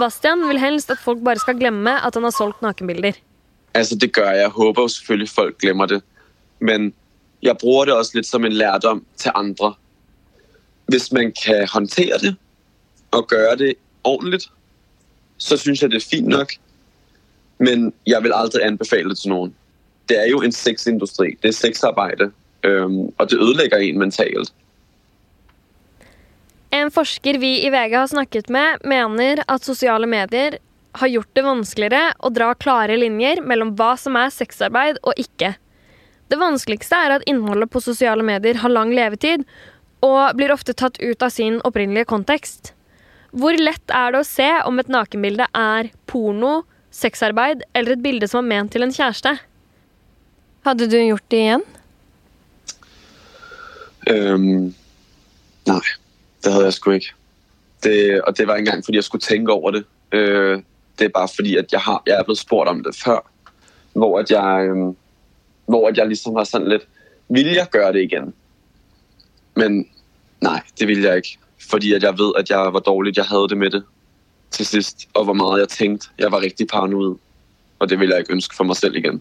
Bastian 0.00 0.46
vil 0.48 0.62
helst 0.62 0.94
at 0.96 1.04
folk 1.04 1.20
bare 1.26 1.44
skal 1.44 1.60
glemme 1.60 1.98
at 2.00 2.16
han 2.16 2.24
har 2.24 2.32
solgt 2.32 2.64
nakenbilder. 2.64 3.20
Altså, 3.76 4.00
det 4.00 4.14
gør 4.16 4.32
jeg. 4.32 4.46
Jeg 4.46 4.54
håper 4.56 4.88
selvfølgelig, 4.96 5.28
folk 5.34 5.60
glemmer 5.60 5.92
det. 5.92 6.00
Men 6.64 6.88
jeg 7.44 7.60
bruger 7.60 7.92
det 7.92 7.98
også 8.00 8.22
litt 8.22 8.32
som 8.32 8.48
en 8.48 8.56
lærdom 8.56 9.04
til 9.20 9.36
andre. 9.36 9.74
Hvis 10.88 11.12
man 11.12 11.36
kan 11.36 11.68
håndtere 11.68 12.24
det 12.24 12.34
og 13.16 13.28
gøre 13.28 13.56
det 13.56 13.74
ordentligt, 14.04 14.50
så 15.36 15.56
synes 15.56 15.82
jeg, 15.82 15.90
det 15.90 16.02
er 16.02 16.08
fint 16.10 16.28
nok. 16.28 16.52
Men 17.58 17.92
jeg 18.06 18.22
vil 18.22 18.32
aldri 18.36 18.62
anbefale 18.62 19.12
det 19.12 19.18
til 19.18 19.32
noen. 19.32 19.54
Det 20.08 20.18
er 20.20 20.28
jo 20.30 20.42
en 20.44 20.52
sexindustri. 20.52 21.34
Det 21.42 21.48
er 21.48 21.56
sexarbeid. 21.56 22.28
Øhm, 22.64 23.08
og 23.18 23.30
det 23.30 23.40
ødelegger 23.40 23.78
en 23.78 23.98
mentalt. 23.98 24.52
En 26.72 26.90
forsker 26.92 27.38
vi 27.40 27.52
i 27.64 27.70
VG 27.72 27.94
har 27.96 28.08
snakket 28.10 28.50
med, 28.52 28.82
mener 28.84 29.42
at 29.48 29.64
sosiale 29.64 30.06
medier 30.06 30.58
har 30.96 31.08
gjort 31.08 31.32
det 31.36 31.44
vanskeligere 31.44 32.12
å 32.24 32.30
dra 32.32 32.52
klare 32.54 32.96
linjer 33.00 33.40
mellom 33.44 33.74
hva 33.78 33.94
som 34.00 34.16
er 34.20 34.32
sexarbeid 34.34 35.00
og 35.02 35.16
ikke. 35.20 35.54
Det 36.28 36.38
vanskeligste 36.40 36.98
er 36.98 37.16
at 37.16 37.26
innholdet 37.30 37.70
på 37.70 37.82
sosiale 37.84 38.24
medier 38.26 38.58
har 38.62 38.72
lang 38.72 38.92
levetid 38.96 39.44
og 40.04 40.36
blir 40.36 40.52
ofte 40.52 40.74
tatt 40.76 40.98
ut 41.00 41.22
av 41.22 41.32
sin 41.32 41.60
opprinnelige 41.64 42.08
kontekst. 42.10 42.75
Hvor 43.36 43.56
lett 43.60 43.92
er 43.92 44.14
det 44.14 44.22
å 44.22 44.26
se 44.26 44.48
om 44.64 44.80
et 44.80 44.88
nakenbilde 44.88 45.44
er 45.52 45.90
porno, 46.08 46.62
sexarbeid 46.94 47.66
eller 47.76 47.92
et 47.92 48.04
bilde 48.04 48.28
som 48.30 48.40
er 48.40 48.48
ment 48.54 48.72
til 48.72 48.86
en 48.86 48.94
kjæreste? 48.94 49.34
Hadde 50.64 50.88
du 50.88 50.96
gjort 50.96 51.26
det 51.34 51.42
igjen? 51.42 51.66
Um, 54.08 54.72
nei, 55.68 55.84
det 56.40 56.54
hadde 56.54 56.70
jeg 56.70 56.78
sgu 56.78 56.90
ikke. 56.96 57.14
Det, 57.84 57.96
og 58.22 58.32
det 58.38 58.46
var 58.48 58.56
ikke 58.56 58.70
engang 58.70 58.84
fordi 58.86 59.02
jeg 59.02 59.08
skulle 59.10 59.28
tenke 59.28 59.52
over 59.52 59.76
det. 59.76 59.84
Uh, 60.14 60.64
det 60.96 61.10
er 61.10 61.14
bare 61.14 61.28
fordi 61.28 61.58
at 61.60 61.72
jeg, 61.72 61.82
har, 61.84 62.00
jeg 62.08 62.16
er 62.16 62.24
blitt 62.24 62.40
spurt 62.40 62.72
om 62.72 62.80
det 62.86 62.96
før. 62.96 63.20
Hvor 63.92 64.16
at 64.22 64.32
jeg, 64.32 64.72
um, 64.72 64.94
hvor 65.68 65.90
at 65.90 66.00
jeg 66.00 66.08
liksom 66.08 66.40
har 66.40 66.48
sånn 66.48 66.68
litt 66.70 66.88
Vil 67.32 67.48
jeg 67.50 67.66
gjøre 67.74 67.92
det 67.96 68.06
igjen? 68.06 68.28
Men 69.58 69.82
nei, 70.44 70.60
det 70.78 70.86
vil 70.88 71.02
jeg 71.04 71.24
ikke. 71.24 71.45
Fordi 71.66 71.94
at 71.96 72.04
jeg 72.06 72.18
vet 72.18 72.38
at 72.38 72.50
jeg 72.50 72.72
var 72.74 72.84
dårlig 72.86 73.16
jeg 73.16 73.28
hadde 73.28 73.48
det 73.54 73.58
med 73.58 73.76
det 73.76 73.82
til 74.54 74.66
sist. 74.66 75.08
Og 75.14 75.26
hvor 75.28 75.36
mye 75.36 75.60
jeg 75.62 75.72
tenkte. 75.74 76.10
Jeg 76.18 76.32
var 76.32 76.44
riktig 76.44 76.68
paranoid. 76.70 77.16
Og 77.78 77.88
det 77.90 77.98
ville 78.00 78.14
jeg 78.14 78.24
ikke 78.24 78.36
ønske 78.38 78.56
for 78.56 78.68
meg 78.68 78.78
selv 78.78 78.96
igjen. 78.96 79.20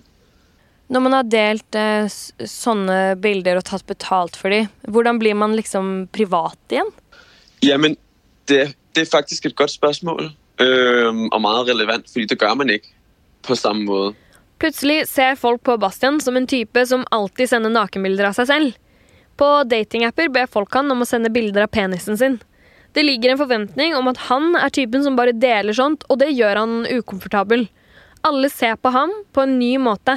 Når 0.87 1.01
man 1.01 1.15
har 1.17 1.25
delt 1.25 1.75
eh, 1.75 2.05
sånne 2.45 3.15
bilder 3.17 3.57
og 3.57 3.65
tatt 3.65 3.87
betalt 3.89 4.37
for 4.37 4.53
dem, 4.53 4.69
hvordan 4.85 5.17
blir 5.19 5.33
man 5.33 5.55
liksom 5.57 6.07
privat 6.13 6.59
igjen? 6.69 6.91
Jamen, 7.65 7.97
det, 8.45 8.75
det 8.93 9.05
er 9.05 9.09
faktisk 9.09 9.49
et 9.49 9.57
godt 9.57 9.73
spørsmål. 9.73 10.29
øh, 10.61 11.27
og 11.31 11.41
meget 11.41 11.67
relevant, 11.67 12.09
fordi 12.11 12.25
det 12.25 12.39
gør 12.39 12.53
man 12.53 12.69
ikke 12.69 12.87
på 13.43 13.55
samme 13.55 13.85
måte. 13.85 14.15
Plutselig 14.59 15.07
ser 15.07 15.35
folk 15.35 15.61
på 15.67 15.77
Bastian 15.77 16.21
som 16.21 16.37
en 16.37 16.47
type 16.47 16.85
som 16.85 17.03
alltid 17.11 17.51
sender 17.51 17.73
nakenbilder 17.73 18.29
av 18.29 18.37
seg 18.37 18.47
selv. 18.47 18.77
På 19.35 19.63
datingapper 19.67 20.29
ber 20.31 20.51
folk 20.51 20.75
han 20.75 20.91
om 20.91 21.03
å 21.03 21.07
sende 21.07 21.31
bilder 21.33 21.65
av 21.65 21.73
penisen 21.73 22.17
sin. 22.17 22.37
Det 22.95 23.03
ligger 23.03 23.33
en 23.33 23.41
forventning 23.41 23.95
om 23.97 24.07
at 24.07 24.21
han 24.29 24.53
er 24.55 24.71
typen 24.71 25.03
som 25.03 25.17
bare 25.17 25.35
deler 25.35 25.75
sånt, 25.75 26.05
og 26.07 26.21
det 26.21 26.31
gjør 26.31 26.61
han 26.61 26.85
ukomfortabel. 26.87 27.67
Alle 28.25 28.49
ser 28.49 28.77
på 28.79 28.93
ham 28.95 29.11
på 29.35 29.43
en 29.43 29.57
ny 29.59 29.75
måte. 29.83 30.15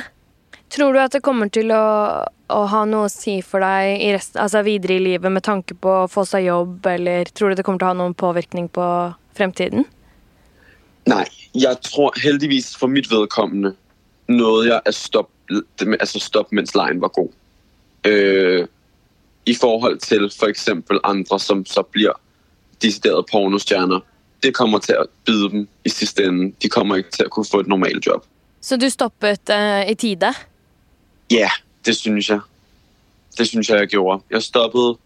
Tror 0.70 0.94
du 0.94 1.00
at 1.02 1.16
det 1.16 1.24
kommer 1.26 1.50
til 1.50 1.72
å, 1.74 1.82
å 2.22 2.60
ha 2.70 2.84
noe 2.86 3.08
å 3.08 3.12
si 3.12 3.40
for 3.42 3.64
deg 3.64 4.04
i 4.04 4.12
rest, 4.14 4.36
altså 4.38 4.62
videre 4.66 4.98
i 4.98 5.02
livet 5.02 5.32
med 5.32 5.42
tanke 5.48 5.74
på 5.74 6.04
å 6.04 6.08
få 6.12 6.22
seg 6.28 6.46
jobb, 6.46 6.86
eller 6.86 7.32
tror 7.32 7.50
du 7.50 7.58
det 7.58 7.66
kommer 7.66 7.82
til 7.82 7.88
å 7.88 7.92
ha 7.94 7.98
noen 7.98 8.16
påvirkning 8.18 8.70
på 8.70 8.86
fremtiden? 9.38 9.88
Nei, 11.08 11.24
jeg 11.56 11.80
tror 11.88 12.14
heldigvis 12.20 12.74
for 12.78 12.92
mitt 12.92 13.08
vedkommende 13.10 13.74
nåede 14.28 14.68
jeg 14.68 14.80
at 14.84 14.96
stoppe, 14.96 15.60
altså 15.96 16.20
stopp 16.20 16.52
mens 16.54 16.74
leien 16.76 17.00
var 17.00 17.14
god. 17.16 17.32
Øh, 18.06 18.68
I 19.48 19.54
forhold 19.56 20.02
til 20.04 20.28
f.eks. 20.28 20.68
andre 21.04 21.38
som 21.40 21.64
så 21.66 21.82
blir 21.88 22.12
desideret 22.82 23.26
pornostjerner. 23.30 24.04
Det 24.42 24.52
kommer 24.54 24.82
til 24.84 25.00
å 25.00 25.06
bide 25.26 25.48
dem 25.54 25.64
i 25.88 25.90
siste 25.90 26.28
ende. 26.28 26.52
De 26.62 26.70
kommer 26.70 27.00
ikke 27.00 27.16
til 27.16 27.26
å 27.30 27.32
kunne 27.32 27.48
få 27.48 27.62
et 27.64 27.70
normalt 27.70 28.06
jobb. 28.06 28.26
Så 28.60 28.76
du 28.76 28.86
stoppet 28.90 29.50
uh, 29.50 29.82
i 29.88 29.94
tide? 29.98 30.30
Ja, 31.32 31.50
det 31.86 31.96
synes 31.96 32.28
jeg. 32.30 32.44
Det 33.38 33.46
synes 33.48 33.70
jeg 33.70 33.86
jeg 33.86 33.96
gjorde. 33.96 34.20
Jeg 34.30 34.46
stoppet 34.46 34.98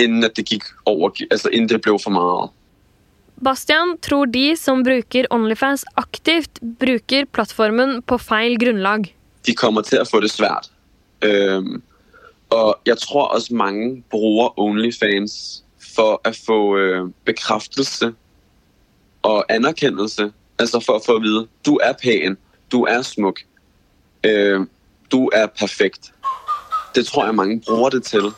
innen 0.00 0.26
at 0.26 0.34
det 0.38 0.46
gikk 0.50 0.66
over, 0.90 1.14
altså 1.30 1.52
innen 1.52 1.70
det 1.70 1.82
ble 1.84 1.96
for 2.02 2.14
mye. 2.14 2.48
Bastian 3.44 3.96
tror 4.02 4.30
de 4.30 4.54
som 4.58 4.82
bruker 4.86 5.26
Onlyfans 5.34 5.84
aktivt, 6.00 6.60
bruker 6.62 7.26
plattformen 7.26 8.00
på 8.06 8.18
feil 8.22 8.56
grunnlag. 8.58 9.10
De 9.44 9.54
kommer 9.58 9.84
til 9.86 10.00
å 10.00 10.08
få 10.08 10.22
det 10.24 10.30
svært. 10.32 10.70
Um, 11.24 11.82
og 12.50 12.78
jeg 12.86 12.98
tror 12.98 13.26
også 13.26 13.54
mange 13.54 14.02
bruker 14.10 14.58
Onlyfans 14.60 15.64
for 15.94 16.20
å 16.26 16.32
få 16.46 16.58
øh, 16.78 17.08
bekreftelse 17.24 18.12
og 19.22 19.44
anerkjennelse. 19.48 20.30
Altså 20.58 20.80
for 20.80 20.98
å 21.00 21.04
få 21.04 21.18
vite 21.22 21.46
du 21.66 21.78
er 21.82 21.96
pen, 21.98 22.36
du 22.72 22.84
er 22.90 23.02
smuk, 23.02 23.42
øh, 24.26 24.66
du 25.12 25.20
er 25.34 25.46
perfekt. 25.46 26.12
Det 26.94 27.06
tror 27.06 27.26
jeg 27.26 27.34
mange 27.34 27.60
bruker 27.66 27.98
det 27.98 28.04
til. 28.06 28.30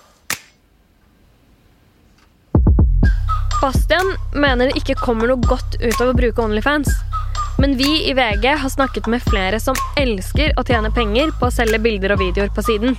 Bastian 3.60 4.14
mener 4.36 4.68
det 4.68 4.76
ikke 4.80 4.98
kommer 5.00 5.28
noe 5.30 5.42
godt 5.48 5.78
ut 5.80 6.00
av 6.00 6.12
å 6.12 6.16
bruke 6.16 6.42
Onlyfans. 6.44 6.92
Men 7.58 7.76
vi 7.76 7.88
i 8.10 8.12
VG 8.12 8.50
har 8.60 8.68
snakket 8.68 9.08
med 9.08 9.24
flere 9.24 9.60
som 9.60 9.76
elsker 9.96 10.52
å 10.60 10.64
tjene 10.68 10.92
penger 10.92 11.32
på 11.40 11.48
å 11.48 11.54
selge 11.54 11.80
bilder 11.80 12.12
og 12.12 12.20
videoer 12.20 12.52
på 12.52 12.64
siden. 12.66 12.98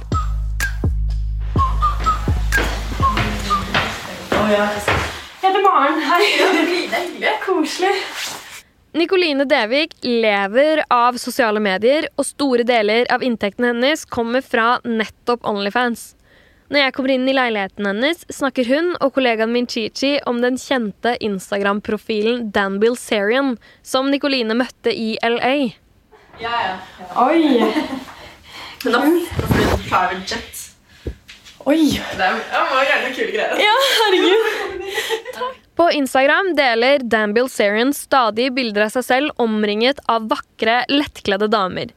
Jeg 4.47 4.67
heter 5.41 5.63
Maren. 5.63 5.97
Hei. 6.07 7.31
Koselig. 7.43 7.95
Nikoline 8.95 9.43
Devik 9.43 9.91
lever 10.01 10.85
av 10.87 11.17
sosiale 11.19 11.59
medier, 11.59 12.07
og 12.15 12.25
store 12.29 12.63
deler 12.63 13.09
av 13.11 13.25
inntekten 13.27 13.67
hennes 13.67 14.05
kommer 14.07 14.45
fra 14.45 14.77
nettopp 14.87 15.43
Onlyfans. 15.51 16.13
Når 16.71 16.79
jeg 16.81 16.95
kommer 16.95 17.13
inn 17.13 17.27
i 17.27 17.35
leiligheten 17.35 17.89
hennes, 17.89 18.23
snakker 18.31 18.67
hun 18.71 18.93
og 19.03 19.11
kollegaen 19.17 19.51
min 19.51 19.67
Chichi 19.67 20.13
om 20.27 20.39
den 20.43 20.55
kjente 20.59 21.17
Instagram-profilen 21.27 22.47
Dan 22.55 22.79
Bilzerian, 22.79 23.57
som 23.83 24.07
Nikoline 24.13 24.55
møtte 24.55 24.95
i 24.95 25.17
LA. 25.27 25.53
Ja, 26.39 26.55
ja. 26.69 26.79
Oi. 27.27 27.59
Hun 28.85 28.95
har 28.95 29.11
en 29.11 29.21
private 29.83 30.23
jet. 30.23 30.67
Oi. 31.67 31.81
Det 31.83 32.23
er 32.23 32.35
ja, 32.39 32.59
det 32.63 32.67
var 32.71 32.85
gjerne 32.87 33.15
kule 33.15 33.31
greier. 33.33 33.59
Ja. 33.59 33.76
Instagram 35.93 36.53
deler 36.57 37.03
Dan 37.03 37.33
Bilzerian 37.35 37.93
stadig 37.93 38.49
bilder 38.55 38.87
av 38.87 38.95
seg 38.95 39.05
selv 39.05 39.43
omringet 39.43 39.99
av 40.11 40.27
vakre, 40.31 40.81
lettkledde 40.91 41.49
damer. 41.53 41.93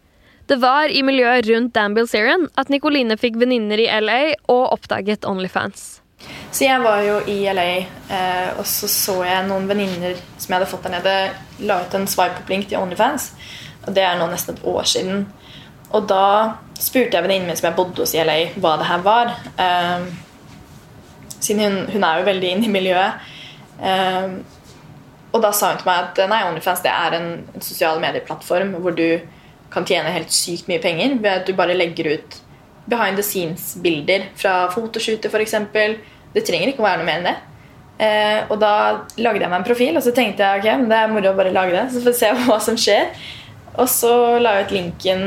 Det 0.51 0.59
var 0.59 0.91
i 0.91 1.03
miljøet 1.07 1.47
rundt 1.47 1.75
Dan 1.77 1.95
Bilzerian 1.95 2.49
at 2.59 2.73
Nicoline 2.73 3.15
fikk 3.21 3.39
venninner 3.39 3.79
i 3.79 3.89
LA 4.03 4.21
og 4.51 4.73
oppdaget 4.75 5.27
Onlyfans. 5.29 6.01
Så 6.51 6.67
jeg 6.67 6.83
var 6.83 7.05
jo 7.07 7.21
i 7.31 7.39
LA, 7.55 7.69
eh, 8.11 8.49
og 8.59 8.67
så 8.67 8.89
så 8.91 9.15
jeg 9.25 9.47
noen 9.47 9.69
venninner 9.71 10.17
som 10.37 10.51
jeg 10.51 10.57
hadde 10.59 10.71
fått 10.73 10.89
der 10.89 10.97
nede, 10.97 11.15
la 11.65 11.81
ut 11.85 11.95
en 11.97 12.09
swipe-opp-link 12.11 12.69
til 12.69 12.81
Onlyfans. 12.81 13.31
Og 13.87 13.95
det 13.97 14.05
er 14.05 14.19
nå 14.19 14.27
nesten 14.33 14.59
et 14.59 14.67
år 14.69 14.89
siden. 14.91 15.23
Og 15.95 16.09
da 16.11 16.25
spurte 16.79 17.17
jeg 17.17 17.25
venninnen 17.25 17.49
min 17.49 17.59
som 17.59 17.71
jeg 17.71 17.79
bodde 17.79 18.03
hos 18.03 18.15
i 18.17 18.23
LA, 18.25 18.41
hva 18.61 18.75
det 18.81 18.89
her 18.91 19.05
var. 19.07 19.33
Eh, 19.55 20.11
siden 21.41 21.63
hun, 21.63 21.79
hun, 21.95 22.05
er 22.05 22.21
jo 22.21 22.29
veldig 22.29 22.51
inne 22.57 22.69
i 22.69 22.75
miljøet. 22.75 23.31
Eh, 23.81 24.39
og 25.31 25.43
da 25.45 25.53
sa 25.55 25.73
hun 25.73 25.81
til 25.81 25.89
meg 25.89 26.09
at 26.09 26.23
nei, 26.31 26.41
Onlyfans 26.49 26.83
det 26.85 26.93
er 26.93 27.17
en, 27.19 27.29
en 27.55 27.65
sosial 27.65 28.01
medieplattform 28.03 28.75
hvor 28.83 28.97
du 28.97 29.21
kan 29.71 29.87
tjene 29.87 30.11
helt 30.11 30.33
sykt 30.35 30.67
mye 30.71 30.83
penger 30.83 31.15
ved 31.21 31.31
at 31.31 31.47
du 31.47 31.55
bare 31.59 31.77
legger 31.79 32.17
ut 32.17 32.41
behind 32.91 33.21
the 33.21 33.23
scenes-bilder 33.23 34.27
fra 34.39 34.65
fotoshooter 34.75 35.31
f.eks. 35.31 35.55
Det 36.35 36.43
trenger 36.47 36.73
ikke 36.73 36.83
å 36.83 36.89
være 36.89 37.01
noe 37.03 37.07
mer 37.07 37.21
enn 37.21 37.29
det. 37.31 37.37
Eh, 38.01 38.41
og 38.49 38.57
da 38.63 38.73
lagde 39.21 39.45
jeg 39.45 39.51
meg 39.53 39.59
en 39.61 39.67
profil, 39.67 39.99
og 39.99 40.05
så 40.05 40.15
tenkte 40.17 40.47
jeg 40.47 40.63
ok, 40.63 40.89
det 40.89 40.99
er 40.99 41.13
moro 41.13 41.33
å 41.33 41.39
bare 41.39 41.55
lage 41.55 41.77
det. 41.77 41.87
Så 41.93 42.03
får 42.03 42.15
vi 42.15 42.19
se 42.23 42.33
hva 42.49 42.59
som 42.65 42.79
skjer. 42.81 43.15
Og 43.77 43.87
så 43.91 44.13
la 44.43 44.57
jeg 44.59 44.69
ut 44.69 44.77
linken, 44.79 45.27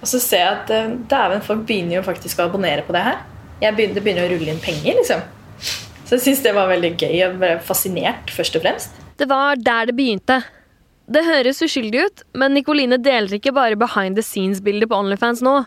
og 0.00 0.08
så 0.08 0.20
ser 0.22 0.44
jeg 0.44 0.52
at 0.54 0.74
eh, 0.74 0.92
dæven, 1.10 1.44
folk 1.44 1.64
begynner 1.68 1.98
jo 1.98 2.06
faktisk 2.06 2.40
å 2.40 2.48
abonnere 2.48 2.86
på 2.86 2.96
det 2.96 3.04
her. 3.04 3.22
Begynner, 3.64 3.96
det 3.96 4.04
begynner 4.04 4.26
å 4.26 4.32
rulle 4.34 4.52
inn 4.52 4.62
penger, 4.62 5.00
liksom. 5.00 5.24
Så 6.04 6.18
jeg 6.18 6.24
syns 6.26 6.42
det 6.44 6.52
var 6.56 6.68
veldig 6.68 6.92
gøy 7.00 7.14
og 7.26 7.38
ble 7.40 7.54
fascinert, 7.64 8.32
først 8.32 8.58
og 8.58 8.64
fremst. 8.66 9.00
Det 9.16 9.28
var 9.30 9.56
der 9.56 9.88
det 9.88 9.96
begynte. 9.96 10.42
Det 11.04 11.20
høres 11.24 11.60
uskyldig 11.64 12.04
ut, 12.06 12.24
men 12.36 12.54
Nikoline 12.56 12.98
deler 13.00 13.36
ikke 13.36 13.52
bare 13.56 13.76
behind 13.76 14.16
the 14.16 14.24
scenes-bilder 14.24 14.88
på 14.88 14.98
Onlyfans 15.00 15.42
nå. 15.44 15.62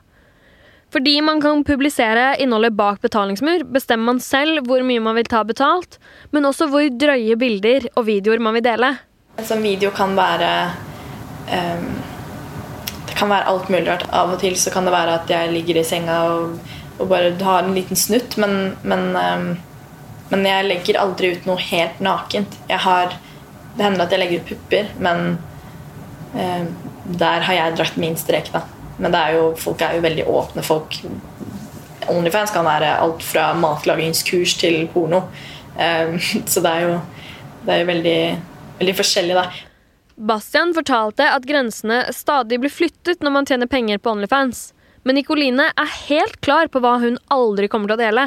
Fordi 0.93 1.19
man 1.21 1.41
kan 1.43 1.63
publisere 1.67 2.37
innholdet 2.39 2.73
bak 2.77 3.01
betalingsmur, 3.03 3.65
bestemmer 3.75 4.13
man 4.13 4.21
selv 4.23 4.63
hvor 4.69 4.81
mye 4.87 5.03
man 5.03 5.17
vil 5.19 5.27
ta 5.27 5.43
betalt, 5.43 5.99
men 6.31 6.47
også 6.47 6.69
hvor 6.71 6.87
drøye 6.87 7.35
bilder 7.39 7.89
og 7.95 8.07
videoer 8.07 8.41
man 8.43 8.55
vil 8.57 8.65
dele. 8.69 8.93
Sånn 9.45 9.65
video 9.65 9.91
kan 9.93 10.15
være 10.17 10.51
um, 11.51 11.89
Det 13.05 13.17
kan 13.19 13.29
være 13.29 13.51
alt 13.51 13.69
mulig 13.69 13.85
rart. 13.89 14.07
Av 14.15 14.31
og 14.33 14.39
til 14.41 14.55
så 14.57 14.73
kan 14.73 14.87
det 14.87 14.95
være 14.95 15.19
at 15.19 15.29
jeg 15.29 15.51
ligger 15.53 15.81
i 15.81 15.85
senga 15.85 16.17
og, 16.31 16.57
og 16.97 17.11
bare 17.11 17.35
har 17.43 17.67
en 17.67 17.75
liten 17.75 17.99
snutt, 17.99 18.39
men, 18.41 18.77
men, 18.87 19.11
um, 19.13 19.51
men 20.31 20.45
jeg 20.45 20.67
legger 20.67 20.99
aldri 21.01 21.31
ut 21.35 21.47
noe 21.47 21.61
helt 21.61 22.01
nakent. 22.03 22.57
Har 22.67 23.15
det 23.77 23.85
hender 23.85 24.07
at 24.07 24.13
jeg 24.13 24.21
legger 24.21 24.41
ut 24.41 24.49
pupper, 24.49 24.89
men 25.03 25.37
eh, 26.33 26.65
der 27.05 27.45
har 27.45 27.59
jeg 27.59 27.77
dratt 27.77 27.99
min 28.01 28.17
strek, 28.19 28.49
da. 28.53 28.63
Men 28.97 29.13
er 29.13 29.35
jo, 29.35 29.51
folk 29.59 29.83
er 29.85 29.97
jo 29.97 30.05
veldig 30.05 30.25
åpne. 30.25 30.63
Folk 30.65 30.97
Onlyfans 32.09 32.53
kan 32.55 32.65
være 32.65 32.95
alt 33.03 33.21
fra 33.25 33.51
matlagingskurs 33.59 34.55
til 34.57 34.87
porno. 34.93 35.27
Eh, 35.77 36.17
så 36.51 36.63
det 36.65 36.73
er 36.73 36.87
jo, 36.87 36.97
det 37.67 37.75
er 37.75 37.83
jo 37.83 37.89
veldig, 37.91 38.19
veldig 38.81 38.97
forskjellig, 38.97 39.37
da. 39.37 39.47
Bastian 40.17 40.73
fortalte 40.73 41.27
at 41.29 41.45
grensene 41.45 42.07
stadig 42.15 42.57
blir 42.63 42.73
flyttet 42.73 43.21
når 43.21 43.35
man 43.35 43.45
tjener 43.45 43.69
penger 43.69 44.01
på 44.01 44.15
Onlyfans. 44.15 44.71
Men 45.05 45.19
Nikoline 45.19 45.69
er 45.69 45.93
helt 46.09 46.41
klar 46.41 46.67
på 46.73 46.81
hva 46.81 46.97
hun 47.03 47.21
aldri 47.31 47.69
kommer 47.69 47.93
til 47.93 47.99
å 47.99 48.01
dele. 48.01 48.23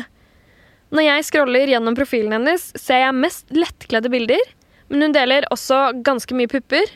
Når 0.91 1.07
jeg 1.07 1.27
scroller 1.29 1.71
gjennom 1.71 1.95
profilen 1.95 2.35
hennes, 2.35 2.71
ser 2.75 3.05
jeg 3.05 3.15
mest 3.15 3.53
lettkledde 3.55 4.11
bilder, 4.11 4.43
men 4.91 5.07
hun 5.07 5.15
deler 5.15 5.47
også 5.55 6.03
ganske 6.07 6.35
mye 6.35 6.51
pupper. 6.51 6.91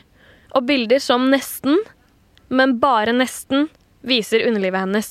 Og 0.55 0.67
bilder 0.67 0.99
som 1.03 1.29
nesten, 1.31 1.79
men 2.47 2.77
bare 2.79 3.15
nesten, 3.15 3.69
viser 4.05 4.45
underlivet 4.47 4.83
hennes. 4.83 5.09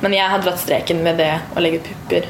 Men 0.00 0.14
jeg 0.16 0.30
har 0.30 0.42
dratt 0.42 0.62
streken 0.62 1.02
med 1.04 1.18
det 1.20 1.32
å 1.54 1.62
legge 1.62 1.82
pupper. 1.84 2.26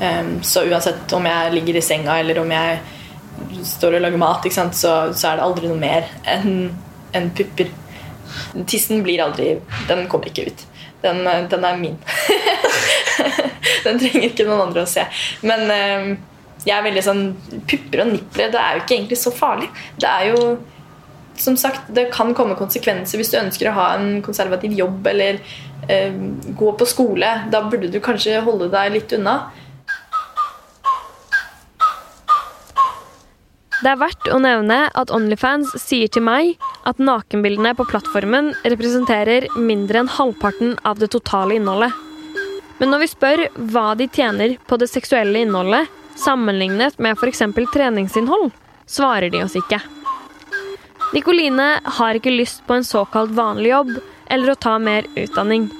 Um, 0.00 0.38
så 0.42 0.64
uansett 0.68 1.12
om 1.16 1.26
jeg 1.26 1.52
ligger 1.54 1.78
i 1.78 1.82
senga 1.82 2.18
eller 2.22 2.38
om 2.42 2.50
jeg 2.54 2.78
står 3.66 3.98
og 3.98 4.04
lager 4.04 4.20
mat, 4.20 4.48
så, 4.52 4.64
så, 5.12 5.30
er 5.30 5.38
det 5.38 5.44
aldri 5.44 5.70
noe 5.70 5.80
mer 5.80 6.08
enn 6.28 6.70
en 7.16 7.30
pupper. 7.34 7.70
Tissen 8.68 9.00
blir 9.02 9.22
aldri 9.24 9.54
Den 9.88 10.04
kommer 10.10 10.28
ikke 10.28 10.50
ut. 10.50 10.64
Den, 11.02 11.22
den 11.48 11.64
er 11.64 11.78
min. 11.80 11.96
den 13.86 14.00
trenger 14.00 14.26
ikke 14.30 14.48
noen 14.48 14.68
andre 14.68 14.84
å 14.84 14.90
se. 14.90 15.04
Men 15.46 15.68
um, 15.68 16.10
jeg 16.64 16.74
er 16.74 16.84
veldig 16.88 17.04
sånn 17.04 17.22
Pupper 17.68 18.04
og 18.04 18.10
nipler, 18.12 18.50
det 18.52 18.60
er 18.62 18.76
jo 18.76 18.84
ikke 18.84 18.96
egentlig 18.98 19.20
så 19.20 19.32
farlig. 19.34 19.70
Det 20.00 20.10
er 20.10 20.32
jo 20.32 20.42
som 21.38 21.56
sagt, 21.56 21.86
det 21.94 22.08
kan 22.10 22.34
komme 22.34 22.58
konsekvenser 22.58 23.20
hvis 23.20 23.30
du 23.30 23.38
ønsker 23.38 23.70
å 23.70 23.76
ha 23.76 23.86
en 23.94 24.18
konservativ 24.26 24.74
jobb 24.74 25.06
eller 25.06 25.38
eh, 25.86 26.14
gå 26.58 26.72
på 26.74 26.88
skole. 26.88 27.30
Da 27.52 27.62
burde 27.70 27.90
du 27.92 28.00
kanskje 28.02 28.40
holde 28.46 28.70
deg 28.72 28.96
litt 28.96 29.14
unna. 29.14 29.38
Det 33.78 33.92
er 33.92 34.00
verdt 34.00 34.26
å 34.34 34.40
nevne 34.42 34.80
at 34.98 35.12
Onlyfans 35.14 35.76
sier 35.78 36.10
til 36.10 36.24
meg 36.26 36.56
at 36.88 36.98
nakenbildene 36.98 37.76
på 37.78 37.86
plattformen 37.86 38.50
representerer 38.66 39.46
mindre 39.54 40.02
enn 40.02 40.10
halvparten 40.10 40.74
av 40.82 40.98
det 40.98 41.12
totale 41.14 41.60
innholdet. 41.60 42.07
Men 42.78 42.92
når 42.92 43.02
vi 43.02 43.10
spør 43.10 43.44
hva 43.72 43.92
de 43.98 44.06
tjener 44.08 44.56
på 44.68 44.78
det 44.78 44.90
seksuelle 44.90 45.42
innholdet, 45.42 45.90
sammenlignet 46.18 46.98
med 47.02 47.18
f.eks. 47.18 47.42
treningsinnhold, 47.74 48.50
svarer 48.86 49.30
de 49.30 49.42
oss 49.44 49.56
ikke. 49.58 49.80
Nikoline 51.14 51.68
har 51.98 52.18
ikke 52.18 52.34
lyst 52.34 52.64
på 52.66 52.76
en 52.76 52.86
såkalt 52.86 53.32
vanlig 53.34 53.72
jobb 53.72 53.94
eller 54.28 54.52
å 54.52 54.58
ta 54.60 54.76
mer 54.78 55.08
utdanning. 55.16 55.70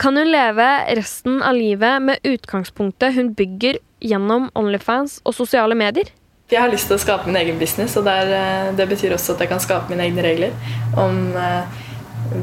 Kan 0.00 0.16
hun 0.16 0.30
leve 0.32 0.66
resten 0.96 1.42
av 1.44 1.56
livet 1.56 2.02
med 2.02 2.24
utgangspunktet 2.24 3.14
hun 3.16 3.32
bygger 3.36 3.78
gjennom 4.04 4.50
Onlyfans 4.56 5.20
og 5.24 5.36
sosiale 5.36 5.76
medier? 5.78 6.10
Jeg 6.50 6.60
har 6.62 6.70
lyst 6.70 6.86
til 6.90 6.98
å 6.98 7.02
skape 7.02 7.26
min 7.26 7.38
egen 7.40 7.58
business, 7.58 7.96
og 7.98 8.04
der, 8.06 8.28
eh, 8.30 8.72
det 8.76 8.86
betyr 8.88 9.16
også 9.16 9.34
at 9.34 9.40
jeg 9.40 9.48
kan 9.50 9.60
skape 9.60 9.90
mine 9.90 10.04
egne 10.04 10.22
regler 10.22 10.52
om 10.96 11.34
eh, 11.36 11.64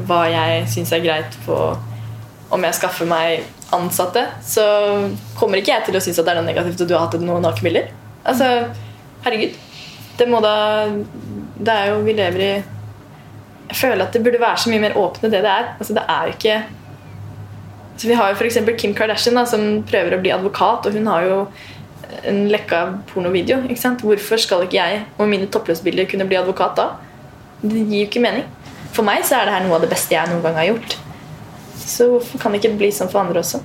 hva 0.04 0.24
jeg 0.28 0.68
syns 0.68 0.92
er 0.92 1.04
greit 1.04 1.38
på 1.46 1.56
om 2.52 2.66
jeg 2.66 2.76
skaffer 2.76 3.08
meg 3.08 3.46
ansatte. 3.72 4.26
Så 4.44 4.64
kommer 5.38 5.60
ikke 5.60 5.72
jeg 5.72 5.88
til 5.88 5.98
å 5.98 6.02
synes 6.04 6.20
at 6.20 6.28
det 6.28 6.34
er 6.34 6.40
noe 6.40 6.50
negativt 6.50 6.84
at 6.84 6.90
du 6.90 6.94
har 6.96 7.06
hatt 7.06 7.18
noen 7.22 7.44
nakenbilder. 7.44 7.90
Altså, 8.24 8.50
herregud. 9.24 9.58
Det 10.14 10.28
må 10.30 10.38
da 10.38 10.86
Det 11.58 11.72
er 11.72 11.88
jo 11.90 12.04
Vi 12.06 12.12
lever 12.14 12.42
i 12.44 12.50
Jeg 12.54 13.76
føler 13.80 14.04
at 14.04 14.14
det 14.14 14.22
burde 14.22 14.38
være 14.38 14.60
så 14.62 14.70
mye 14.70 14.82
mer 14.84 14.94
åpne 15.00 15.30
det 15.32 15.40
det 15.42 15.50
er. 15.50 15.72
Altså, 15.78 15.96
det 15.96 16.04
er 16.08 16.28
jo 16.28 16.36
ikke 16.36 16.58
så 17.96 18.08
Vi 18.08 18.16
har 18.18 18.32
jo 18.32 18.38
f.eks. 18.38 18.58
Kim 18.78 18.94
Kardashian, 18.94 19.38
da, 19.38 19.44
som 19.46 19.82
prøver 19.86 20.16
å 20.16 20.20
bli 20.22 20.32
advokat, 20.34 20.88
og 20.88 20.96
hun 20.98 21.06
har 21.06 21.26
jo 21.28 21.36
en 22.26 22.40
lekka 22.50 22.80
pornovideo. 23.12 23.60
ikke 23.68 23.80
sant? 23.80 24.02
Hvorfor 24.02 24.40
skal 24.40 24.64
ikke 24.66 24.80
jeg 24.80 25.04
og 25.18 25.30
mine 25.30 25.46
toppløsbilder 25.46 26.08
kunne 26.10 26.26
bli 26.26 26.38
advokat 26.40 26.74
da? 26.78 26.88
Det 27.62 27.84
gir 27.84 28.00
jo 28.02 28.08
ikke 28.08 28.22
mening. 28.24 28.48
For 28.94 29.06
meg 29.06 29.24
så 29.26 29.38
er 29.38 29.48
det 29.48 29.54
her 29.56 29.66
noe 29.66 29.78
av 29.78 29.86
det 29.86 29.92
beste 29.94 30.14
jeg 30.14 30.30
noen 30.30 30.42
gang 30.44 30.58
har 30.58 30.72
gjort. 30.72 30.98
Så 31.84 32.08
hvorfor 32.14 32.40
kan 32.40 32.54
det 32.54 32.62
ikke 32.62 32.76
bli 32.80 32.90
sånn 32.94 33.10
for 33.12 33.22
andre 33.22 33.42
også? 33.44 33.60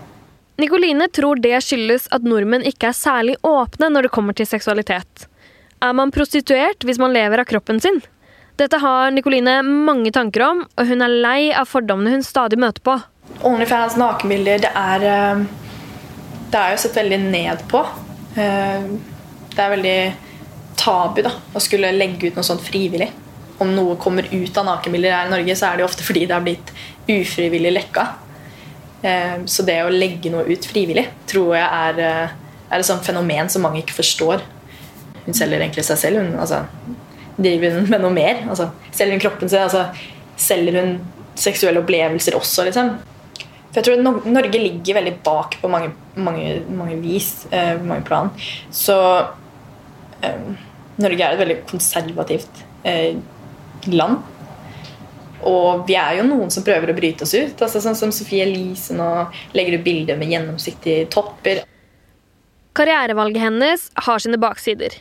Nikoline 0.59 1.07
tror 1.15 1.39
det 1.39 1.55
skyldes 1.63 2.09
at 2.11 2.25
nordmenn 2.27 2.65
ikke 2.67 2.89
er 2.89 2.97
særlig 2.97 3.37
åpne 3.47 3.87
når 3.93 4.07
det 4.07 4.13
kommer 4.15 4.35
til 4.35 4.47
seksualitet. 4.49 5.27
Er 5.79 5.93
man 5.95 6.11
prostituert 6.11 6.83
hvis 6.83 6.99
man 6.99 7.15
lever 7.15 7.39
av 7.39 7.47
kroppen 7.47 7.79
sin? 7.79 8.01
Dette 8.59 8.81
har 8.83 9.13
Nikoline 9.15 9.61
mange 9.63 10.11
tanker 10.11 10.43
om, 10.43 10.65
og 10.75 10.89
hun 10.89 11.05
er 11.05 11.15
lei 11.23 11.39
av 11.55 11.69
fordommene 11.71 12.17
hun 12.17 12.25
stadig 12.27 12.59
møter 12.59 12.83
på. 12.83 12.97
Onlyfans, 13.47 13.95
nakenbilder, 13.95 14.65
det 14.65 14.71
er 14.75 15.05
eh, 15.07 15.45
Det 16.49 16.59
er 16.59 16.73
jo 16.73 16.81
sett 16.81 16.97
veldig 16.97 17.19
ned 17.29 17.63
på. 17.71 17.85
Eh, 18.35 18.89
det 19.53 19.63
er 19.63 19.73
veldig 19.77 19.99
tabu 20.79 21.21
da, 21.23 21.31
å 21.55 21.61
skulle 21.63 21.93
legge 21.95 22.27
ut 22.27 22.39
noe 22.39 22.47
sånt 22.47 22.63
frivillig. 22.65 23.07
Om 23.59 23.73
noe 23.75 23.97
kommer 23.99 24.27
ut 24.31 24.57
av 24.57 24.67
nakenbilder 24.67 25.15
her 25.15 25.29
i 25.29 25.33
Norge, 25.33 25.55
så 25.59 25.69
er 25.69 25.79
det 25.79 25.87
ofte 25.87 26.05
fordi 26.07 26.25
det 26.27 26.35
har 26.35 26.45
blitt 26.45 26.71
ufrivillig 27.09 27.73
lekka. 27.75 28.05
Eh, 29.01 29.35
så 29.45 29.65
det 29.67 29.79
å 29.83 29.91
legge 29.91 30.31
noe 30.31 30.47
ut 30.47 30.67
frivillig 30.67 31.05
tror 31.29 31.53
jeg 31.57 31.67
er, 31.67 31.99
eh, 31.99 32.37
er 32.69 32.79
et 32.79 32.87
sånt 32.87 33.05
fenomen 33.05 33.49
som 33.49 33.63
mange 33.65 33.83
ikke 33.83 33.99
forstår. 33.99 34.43
Hun 35.25 35.35
selger 35.35 35.59
egentlig 35.59 35.85
seg 35.87 36.01
selv. 36.01 36.23
Hun 36.23 36.39
altså, 36.39 36.63
driver 37.39 37.79
hun 37.79 37.89
med 37.89 38.03
noe 38.03 38.15
mer. 38.15 38.43
Altså, 38.49 38.71
selger 38.91 39.17
hun 39.17 39.23
kroppen 39.23 39.51
sin? 39.51 39.63
Altså, 39.63 39.87
selger 40.39 40.79
hun 40.81 40.99
seksuelle 41.39 41.83
opplevelser 41.83 42.35
også, 42.35 42.65
liksom? 42.67 42.97
For 43.69 43.79
jeg 43.79 43.85
tror 43.85 44.31
Norge 44.33 44.59
ligger 44.59 44.97
veldig 44.97 45.15
bak 45.25 45.59
på 45.61 45.69
mange, 45.69 45.91
mange, 46.17 46.61
mange 46.73 46.97
vis, 47.03 47.45
eh, 47.53 47.77
mange 47.77 48.05
plan. 48.07 48.31
Så 48.73 48.95
eh, 50.25 50.39
Norge 50.99 51.25
er 51.25 51.35
et 51.35 51.43
veldig 51.43 51.59
konservativt 51.69 52.63
eh, 52.83 53.19
land. 53.97 54.21
Og 55.47 55.85
vi 55.87 55.95
er 55.95 56.17
jo 56.19 56.27
noen 56.27 56.51
som 56.51 56.65
prøver 56.67 56.91
å 56.91 56.97
bryte 56.97 57.23
oss 57.23 57.33
ut. 57.33 57.61
Altså, 57.61 57.79
sånn 57.83 57.97
som 57.97 58.11
Sofie 58.13 58.43
Elise 58.43 58.95
nå 58.97 59.09
legger 59.55 59.79
ut 59.79 59.85
bilder 59.85 60.19
med 60.19 60.33
gjennomsiktige 60.33 61.07
topper. 61.13 61.63
Karrierevalget 62.75 63.45
hennes 63.47 63.87
har 64.05 64.19
sine 64.23 64.39
baksider. 64.39 64.93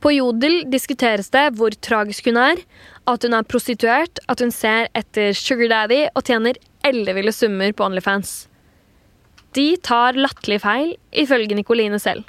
På 0.00 0.12
Jodel 0.12 0.64
diskuteres 0.70 1.30
det 1.32 1.46
hvor 1.56 1.74
tragisk 1.84 2.28
hun 2.28 2.38
er, 2.40 2.60
at 3.08 3.24
hun 3.24 3.36
er 3.36 3.46
prostituert, 3.48 4.20
at 4.28 4.42
hun 4.42 4.52
ser 4.52 4.90
etter 4.96 5.36
sugar 5.36 5.70
daddy 5.72 6.02
og 6.12 6.24
tjener 6.26 6.58
elleville 6.86 7.32
summer 7.32 7.72
på 7.72 7.86
Onlyfans. 7.86 8.46
De 9.56 9.70
tar 9.80 10.18
latterlig 10.20 10.60
feil, 10.64 10.90
ifølge 11.16 11.56
Nikoline 11.56 12.00
selv. 12.02 12.28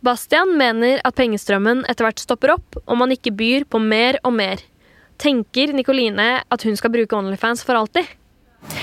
Bastian 0.00 0.54
mener 0.56 1.02
at 1.04 1.16
pengestrømmen 1.18 1.82
etter 1.84 2.06
hvert 2.06 2.22
stopper 2.22 2.54
opp 2.54 2.78
om 2.86 3.02
man 3.02 3.12
ikke 3.12 3.34
byr 3.36 3.66
på 3.68 3.82
mer 3.84 4.16
og 4.24 4.32
mer. 4.38 4.62
Tenker 5.20 5.74
Nikoline 5.76 6.30
at 6.48 6.64
hun 6.64 6.78
skal 6.78 6.92
bruke 6.94 7.16
Onlyfans 7.16 7.62
for 7.66 7.76
alltid? 7.76 8.08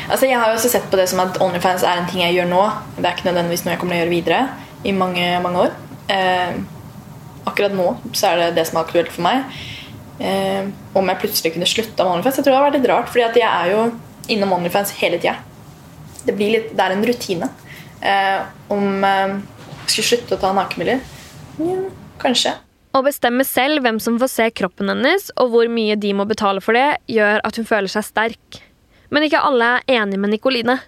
Altså, 0.07 0.25
jeg 0.25 0.37
har 0.39 0.49
jo 0.49 0.57
også 0.57 0.71
sett 0.71 0.87
på 0.91 0.97
det 0.99 1.07
som 1.09 1.21
at 1.23 1.37
Onlyfans 1.43 1.85
er 1.85 2.01
en 2.01 2.09
ting 2.09 2.21
jeg 2.23 2.37
gjør 2.37 2.49
nå. 2.51 2.63
Det 2.97 3.05
er 3.05 3.15
ikke 3.15 3.29
nødvendigvis 3.29 3.65
noe 3.65 3.73
jeg 3.73 3.81
kommer 3.81 3.95
til 3.95 4.01
å 4.01 4.03
gjøre 4.05 4.13
videre 4.13 4.41
i 4.87 4.93
mange, 4.95 5.25
mange 5.43 5.65
år. 5.65 5.73
Eh, 6.13 6.59
akkurat 7.47 7.75
nå 7.75 7.89
så 8.13 8.31
er 8.31 8.41
det 8.41 8.51
det 8.59 8.67
som 8.69 8.79
er 8.79 8.85
aktuelt 8.85 9.13
for 9.13 9.25
meg. 9.25 9.57
Eh, 10.17 10.69
om 10.97 11.11
jeg 11.11 11.21
plutselig 11.21 11.53
kunne 11.55 11.69
slutte 11.69 12.05
med 12.05 12.17
Onlyfans, 12.17 12.39
jeg 12.39 12.47
tror 12.47 12.53
det 12.53 12.59
har 12.59 12.67
vært 12.69 12.79
litt 12.79 12.89
rart. 12.93 13.11
fordi 13.13 13.41
jeg 13.41 13.49
er 13.49 13.73
jo 13.73 13.83
innom 14.33 14.53
Onlyfans 14.57 14.93
hele 15.01 15.21
tida. 15.21 15.37
Det, 16.25 16.35
det 16.37 16.83
er 16.83 16.93
en 16.93 17.05
rutine. 17.05 17.49
Eh, 18.01 18.39
om 18.73 19.03
eh, 19.03 19.37
jeg 19.87 19.93
skulle 19.93 20.09
slutte 20.11 20.37
å 20.37 20.41
ta 20.41 20.53
nakenbilder? 20.53 21.01
Ja, 21.63 21.81
kanskje. 22.21 22.53
Å 22.97 23.03
bestemme 23.05 23.43
selv 23.45 23.83
hvem 23.85 23.99
som 24.01 24.15
får 24.17 24.29
se 24.31 24.45
kroppen 24.57 24.89
hennes, 24.89 25.27
og 25.37 25.51
hvor 25.53 25.67
mye 25.69 25.93
de 26.01 26.15
må 26.17 26.25
betale 26.25 26.63
for 26.65 26.73
det, 26.73 26.97
gjør 27.11 27.43
at 27.45 27.59
hun 27.59 27.67
føler 27.69 27.91
seg 27.93 28.05
sterk. 28.07 28.57
Men 29.13 29.27
ikke 29.27 29.41
alle 29.45 29.67
er 29.77 29.99
enig 29.99 30.17
med 30.17 30.33
Nikoline. 30.33 30.79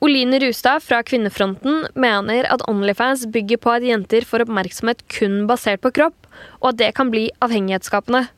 Oline 0.00 0.38
Rustad 0.44 0.84
fra 0.84 1.00
Kvinnefronten 1.04 1.88
mener 1.98 2.46
at 2.54 2.62
Onlyfans 2.70 3.26
bygger 3.34 3.58
på 3.60 3.74
at 3.74 3.84
jenter 3.88 4.24
får 4.28 4.46
oppmerksomhet 4.46 5.02
kun 5.10 5.42
basert 5.50 5.82
på 5.82 5.90
kropp, 5.98 6.30
og 6.62 6.70
at 6.70 6.78
det 6.78 6.92
kan 6.96 7.10
bli 7.10 7.26
avhengighetsskapende. 7.42 8.28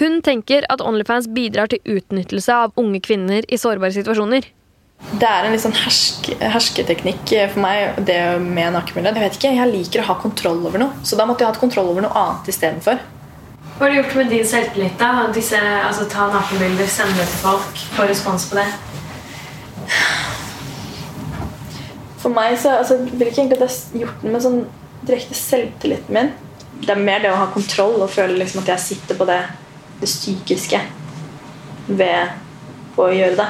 Hun 0.00 0.22
tenker 0.24 0.64
at 0.72 0.82
Onlyfans 0.82 1.28
bidrar 1.36 1.68
til 1.70 1.84
utnyttelse 1.98 2.56
av 2.64 2.72
unge 2.80 3.04
kvinner 3.04 3.44
i 3.52 3.60
sårbare 3.60 3.94
situasjoner. 3.94 4.48
Det 5.14 5.28
er 5.28 5.46
en 5.46 5.52
litt 5.54 5.62
sånn 5.62 5.76
hersk, 5.76 6.30
hersketeknikk 6.42 7.32
for 7.52 7.62
meg, 7.62 7.98
det 8.08 8.18
med 8.42 8.74
nakenbilder. 8.74 9.18
Jeg 9.18 9.24
vet 9.24 9.38
ikke, 9.38 9.52
jeg 9.56 9.72
liker 9.72 10.02
å 10.02 10.08
ha 10.08 10.16
kontroll 10.20 10.62
over 10.66 10.82
noe, 10.82 11.04
så 11.06 11.18
da 11.18 11.26
måtte 11.28 11.44
jeg 11.44 11.52
hatt 11.52 11.60
kontroll 11.62 11.90
over 11.92 12.06
noe 12.06 12.14
annet 12.18 12.50
istedenfor. 12.50 13.02
Hva 13.74 13.86
har 13.86 13.92
du 13.92 13.98
gjort 13.98 14.14
med 14.18 14.30
din 14.30 14.46
selvtillit? 14.46 14.96
da? 15.00 15.26
Disse, 15.34 15.58
altså, 15.58 16.06
ta 16.10 16.28
nakenbilder, 16.32 16.88
sende 16.90 17.18
det 17.18 17.26
til 17.30 17.42
folk, 17.42 17.82
få 17.96 18.06
respons 18.10 18.46
på 18.50 18.58
det? 18.58 18.68
For 22.22 22.32
meg 22.32 22.54
så 22.58 22.78
altså, 22.78 23.00
vil 23.04 23.28
ikke 23.28 23.42
egentlig 23.42 23.60
at 23.60 23.66
jeg 23.66 23.74
har 23.74 24.06
gjort 24.06 24.22
det 24.22 24.32
med 24.32 24.46
sånn 24.46 24.62
direkte 25.04 25.36
selvtilliten 25.36 26.16
min. 26.16 26.32
Det 26.80 26.94
er 26.94 27.02
mer 27.02 27.20
det 27.22 27.34
å 27.34 27.38
ha 27.42 27.50
kontroll 27.52 28.00
og 28.00 28.12
føle 28.14 28.38
liksom 28.38 28.62
at 28.62 28.72
jeg 28.72 28.86
sitter 28.88 29.18
på 29.18 29.26
det 29.28 29.42
det 30.00 30.08
psykiske. 30.10 30.80
ved 31.86 32.30
å 32.96 33.10
gjøre 33.12 33.36
det, 33.36 33.46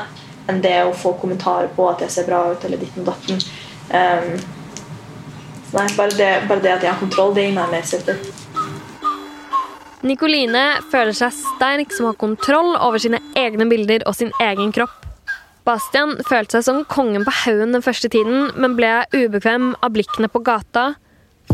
enn 0.51 0.61
det 0.65 0.77
å 0.85 0.93
få 0.97 1.15
kommentarer 1.21 1.71
på 1.77 1.87
at 1.91 2.05
jeg 2.05 2.13
ser 2.13 2.29
bra 2.29 2.43
ut, 2.53 2.65
eller 2.65 2.81
ditten 2.81 3.05
og 3.05 3.13
datten. 3.13 3.41
Um, 3.91 4.33
nei, 5.75 5.87
bare 5.97 6.17
det, 6.19 6.33
bare 6.49 6.65
det 6.65 6.75
at 6.77 6.85
jeg 6.85 6.93
har 6.93 7.01
kontroll, 7.01 7.35
det 7.37 7.49
gir 7.49 7.57
meg 7.57 7.73
mer 7.73 7.87
selvtillit. 7.89 8.41
Nikoline 10.05 10.83
føler 10.93 11.17
seg 11.17 11.33
sterk 11.33 11.95
som 11.97 12.11
har 12.11 12.19
kontroll 12.21 12.75
over 12.77 13.01
sine 13.01 13.23
egne 13.41 13.65
bilder 13.71 14.05
og 14.05 14.19
sin 14.19 14.35
egen 14.45 14.75
kropp. 14.77 15.01
Bastian 15.65 16.19
følte 16.29 16.59
seg 16.59 16.67
som 16.67 16.83
kongen 16.93 17.25
på 17.25 17.33
haugen 17.47 17.73
den 17.73 17.85
første 17.85 18.11
tiden, 18.13 18.51
men 18.61 18.77
ble 18.77 18.91
ubekvem 19.15 19.73
av 19.81 19.95
blikkene 19.95 20.29
på 20.29 20.43
gata, 20.45 20.91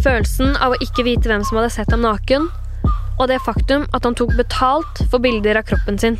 følelsen 0.00 0.57
av 0.59 0.74
å 0.74 0.81
ikke 0.83 1.07
vite 1.07 1.31
hvem 1.31 1.46
som 1.46 1.61
hadde 1.61 1.70
sett 1.76 1.94
ham 1.94 2.03
naken, 2.03 2.48
og 3.20 3.29
det 3.31 3.38
faktum 3.46 3.87
at 3.94 4.03
han 4.03 4.18
tok 4.18 4.35
betalt 4.35 5.05
for 5.12 5.22
bilder 5.22 5.61
av 5.61 5.70
kroppen 5.70 6.03
sin. 6.03 6.18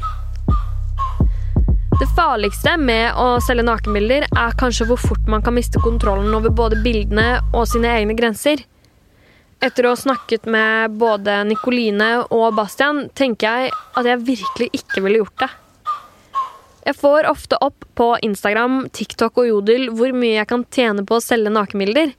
Det 2.01 2.07
farligste 2.17 2.79
med 2.81 3.19
å 3.21 3.35
selge 3.45 3.61
nakenbilder 3.67 4.25
er 4.25 4.55
kanskje 4.57 4.87
hvor 4.89 4.97
fort 5.03 5.27
man 5.29 5.43
kan 5.45 5.53
miste 5.53 5.83
kontrollen 5.85 6.33
over 6.33 6.49
både 6.49 6.79
bildene 6.81 7.43
og 7.53 7.67
sine 7.69 7.91
egne 7.93 8.15
grenser. 8.17 8.63
Etter 9.61 9.85
å 9.85 9.93
ha 9.93 9.99
snakket 10.01 10.49
med 10.49 10.95
både 10.97 11.43
Nikoline 11.51 12.23
og 12.33 12.55
Bastian, 12.57 13.03
tenker 13.13 13.53
jeg 13.53 13.75
at 14.01 14.09
jeg 14.09 14.25
virkelig 14.31 14.71
ikke 14.81 15.03
ville 15.05 15.21
gjort 15.21 15.45
det. 15.45 15.51
Jeg 16.87 16.97
får 17.03 17.29
ofte 17.29 17.61
opp 17.61 17.85
på 18.01 18.09
Instagram, 18.25 18.87
TikTok 18.97 19.37
og 19.45 19.51
Jodel 19.51 19.91
hvor 19.93 20.17
mye 20.17 20.39
jeg 20.39 20.49
kan 20.49 20.65
tjene 20.73 21.05
på 21.05 21.21
å 21.21 21.25
selge 21.27 21.53
nakenbilder. 21.53 22.17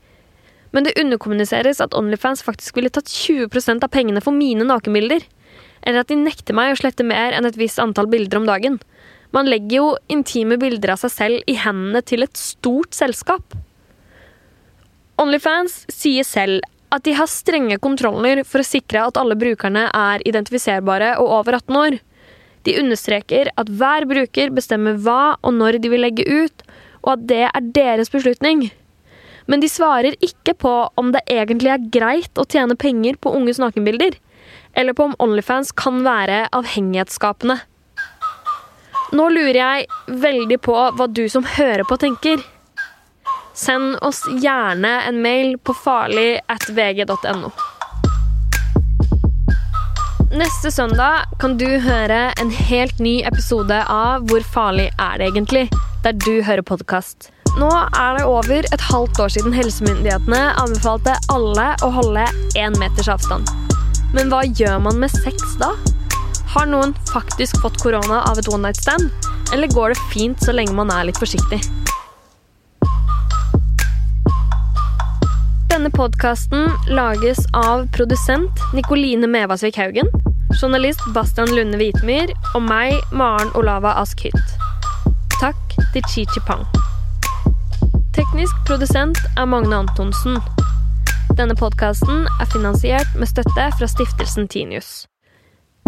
Men 0.77 0.85
det 0.85 0.93
underkommuniseres 1.01 1.81
at 1.81 1.97
Onlyfans 1.97 2.45
faktisk 2.45 2.77
ville 2.77 2.93
tatt 2.93 3.09
20% 3.09 3.81
av 3.81 3.89
pengene 3.89 4.21
for 4.21 4.37
mine 4.37 4.69
nakenbilder. 4.69 5.25
Eller 5.81 6.05
at 6.05 6.13
de 6.13 6.21
nekter 6.21 6.53
meg 6.53 6.75
å 6.75 6.79
slette 6.83 7.01
mer 7.01 7.33
enn 7.33 7.49
et 7.49 7.57
visst 7.57 7.81
antall 7.81 8.13
bilder 8.13 8.37
om 8.37 8.45
dagen. 8.45 8.77
Man 9.31 9.47
legger 9.47 9.77
jo 9.77 9.87
intime 10.11 10.57
bilder 10.59 10.93
av 10.95 11.01
seg 11.05 11.13
selv 11.13 11.51
i 11.51 11.55
hendene 11.59 12.01
til 12.03 12.25
et 12.25 12.37
stort 12.37 12.95
selskap. 12.97 13.55
Onlyfans 15.21 15.85
sier 15.91 16.27
selv 16.27 16.65
at 16.91 17.05
de 17.05 17.13
har 17.15 17.29
strenge 17.31 17.77
kontroller 17.79 18.43
for 18.47 18.59
å 18.59 18.67
sikre 18.67 19.05
at 19.07 19.19
alle 19.19 19.37
brukerne 19.39 19.85
er 19.95 20.23
identifiserbare 20.27 21.13
og 21.21 21.31
over 21.39 21.59
18 21.61 21.79
år. 21.79 21.97
De 22.67 22.75
understreker 22.81 23.49
at 23.57 23.71
hver 23.71 24.05
bruker 24.09 24.51
bestemmer 24.53 24.99
hva 24.99 25.37
og 25.39 25.55
når 25.55 25.79
de 25.81 25.91
vil 25.93 26.03
legge 26.03 26.27
ut, 26.27 26.65
og 27.01 27.15
at 27.15 27.25
det 27.31 27.45
er 27.47 27.71
deres 27.77 28.11
beslutning. 28.13 28.67
Men 29.49 29.63
de 29.63 29.71
svarer 29.71 30.17
ikke 30.21 30.53
på 30.59 30.73
om 30.99 31.09
det 31.15 31.23
egentlig 31.31 31.71
er 31.73 31.87
greit 31.93 32.37
å 32.37 32.45
tjene 32.45 32.77
penger 32.77 33.17
på 33.21 33.33
unges 33.33 33.61
nakenbilder, 33.63 34.19
eller 34.77 34.95
på 34.95 35.09
om 35.09 35.17
Onlyfans 35.23 35.73
kan 35.75 36.03
være 36.05 36.45
avhengighetsskapende. 36.55 37.57
Nå 39.11 39.25
lurer 39.27 39.57
jeg 39.59 39.87
veldig 40.23 40.57
på 40.63 40.73
hva 40.95 41.07
du 41.11 41.25
som 41.29 41.43
hører 41.43 41.83
på, 41.87 41.97
tenker. 41.99 42.39
Send 43.57 43.97
oss 44.07 44.21
gjerne 44.39 44.93
en 45.03 45.19
mail 45.23 45.57
på 45.59 45.75
farlig 45.75 46.39
at 46.47 46.69
vg.no. 46.71 47.51
Neste 50.31 50.71
søndag 50.71 51.27
kan 51.43 51.57
du 51.59 51.67
høre 51.83 52.21
en 52.39 52.55
helt 52.71 53.01
ny 53.03 53.17
episode 53.27 53.81
av 53.91 54.23
Hvor 54.31 54.45
farlig 54.53 54.87
er 54.95 55.19
det 55.19 55.27
egentlig? 55.33 55.65
Der 56.05 56.15
du 56.15 56.39
hører 56.47 56.63
podkast. 56.63 57.33
Nå 57.59 57.67
er 57.67 58.15
det 58.15 58.23
over 58.23 58.63
et 58.63 58.85
halvt 58.93 59.19
år 59.19 59.33
siden 59.35 59.51
helsemyndighetene 59.51 60.39
anbefalte 60.55 61.19
alle 61.35 61.73
å 61.83 61.91
holde 61.99 62.23
én 62.55 62.79
meters 62.79 63.11
avstand. 63.11 63.51
Men 64.15 64.31
hva 64.31 64.45
gjør 64.47 64.79
man 64.87 65.03
med 65.03 65.11
sex 65.11 65.59
da? 65.59 65.75
Har 66.51 66.65
noen 66.67 66.93
faktisk 67.13 67.61
fått 67.61 67.77
korona 67.83 68.23
av 68.27 68.39
et 68.39 68.47
one 68.51 68.67
night 68.67 68.75
stand? 68.75 69.11
Eller 69.53 69.67
går 69.67 69.89
det 69.89 69.99
fint 70.13 70.43
så 70.43 70.51
lenge 70.51 70.73
man 70.75 70.91
er 70.91 71.05
litt 71.07 71.19
forsiktig? 71.19 71.61
Denne 75.71 75.89
podkasten 75.95 76.67
lages 76.91 77.39
av 77.55 77.85
produsent 77.95 78.59
Nikoline 78.75 79.29
Mevasvik 79.31 79.79
Haugen, 79.79 80.11
journalist 80.59 80.99
Bastian 81.15 81.55
Lunde 81.55 81.79
Hvitmyr 81.79 82.33
og 82.51 82.65
meg, 82.67 82.97
Maren 83.15 83.53
Olava 83.55 83.95
Ask 84.01 84.25
Hytt. 84.27 84.57
Takk 85.39 85.77
til 85.95 86.03
Chi-Chi 86.11 86.43
Pang. 86.45 86.67
Teknisk 88.11 88.59
produsent 88.67 89.17
er 89.37 89.47
Magne 89.47 89.85
Antonsen. 89.85 90.35
Denne 91.39 91.55
podkasten 91.55 92.27
er 92.41 92.51
finansiert 92.51 93.15
med 93.15 93.31
støtte 93.31 93.71
fra 93.79 93.87
stiftelsen 93.87 94.51
Tinius. 94.51 95.07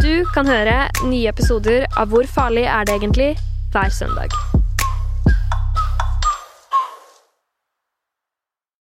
Du 0.01 0.25
kan 0.33 0.47
høre 0.49 0.89
nye 1.05 1.29
episoder 1.29 1.85
av 1.97 2.09
Hvor 2.09 2.27
farlig 2.27 2.65
er 2.65 2.89
det 2.89 2.97
egentlig 2.97 3.29
hver 3.73 3.89
søndag. 3.93 4.52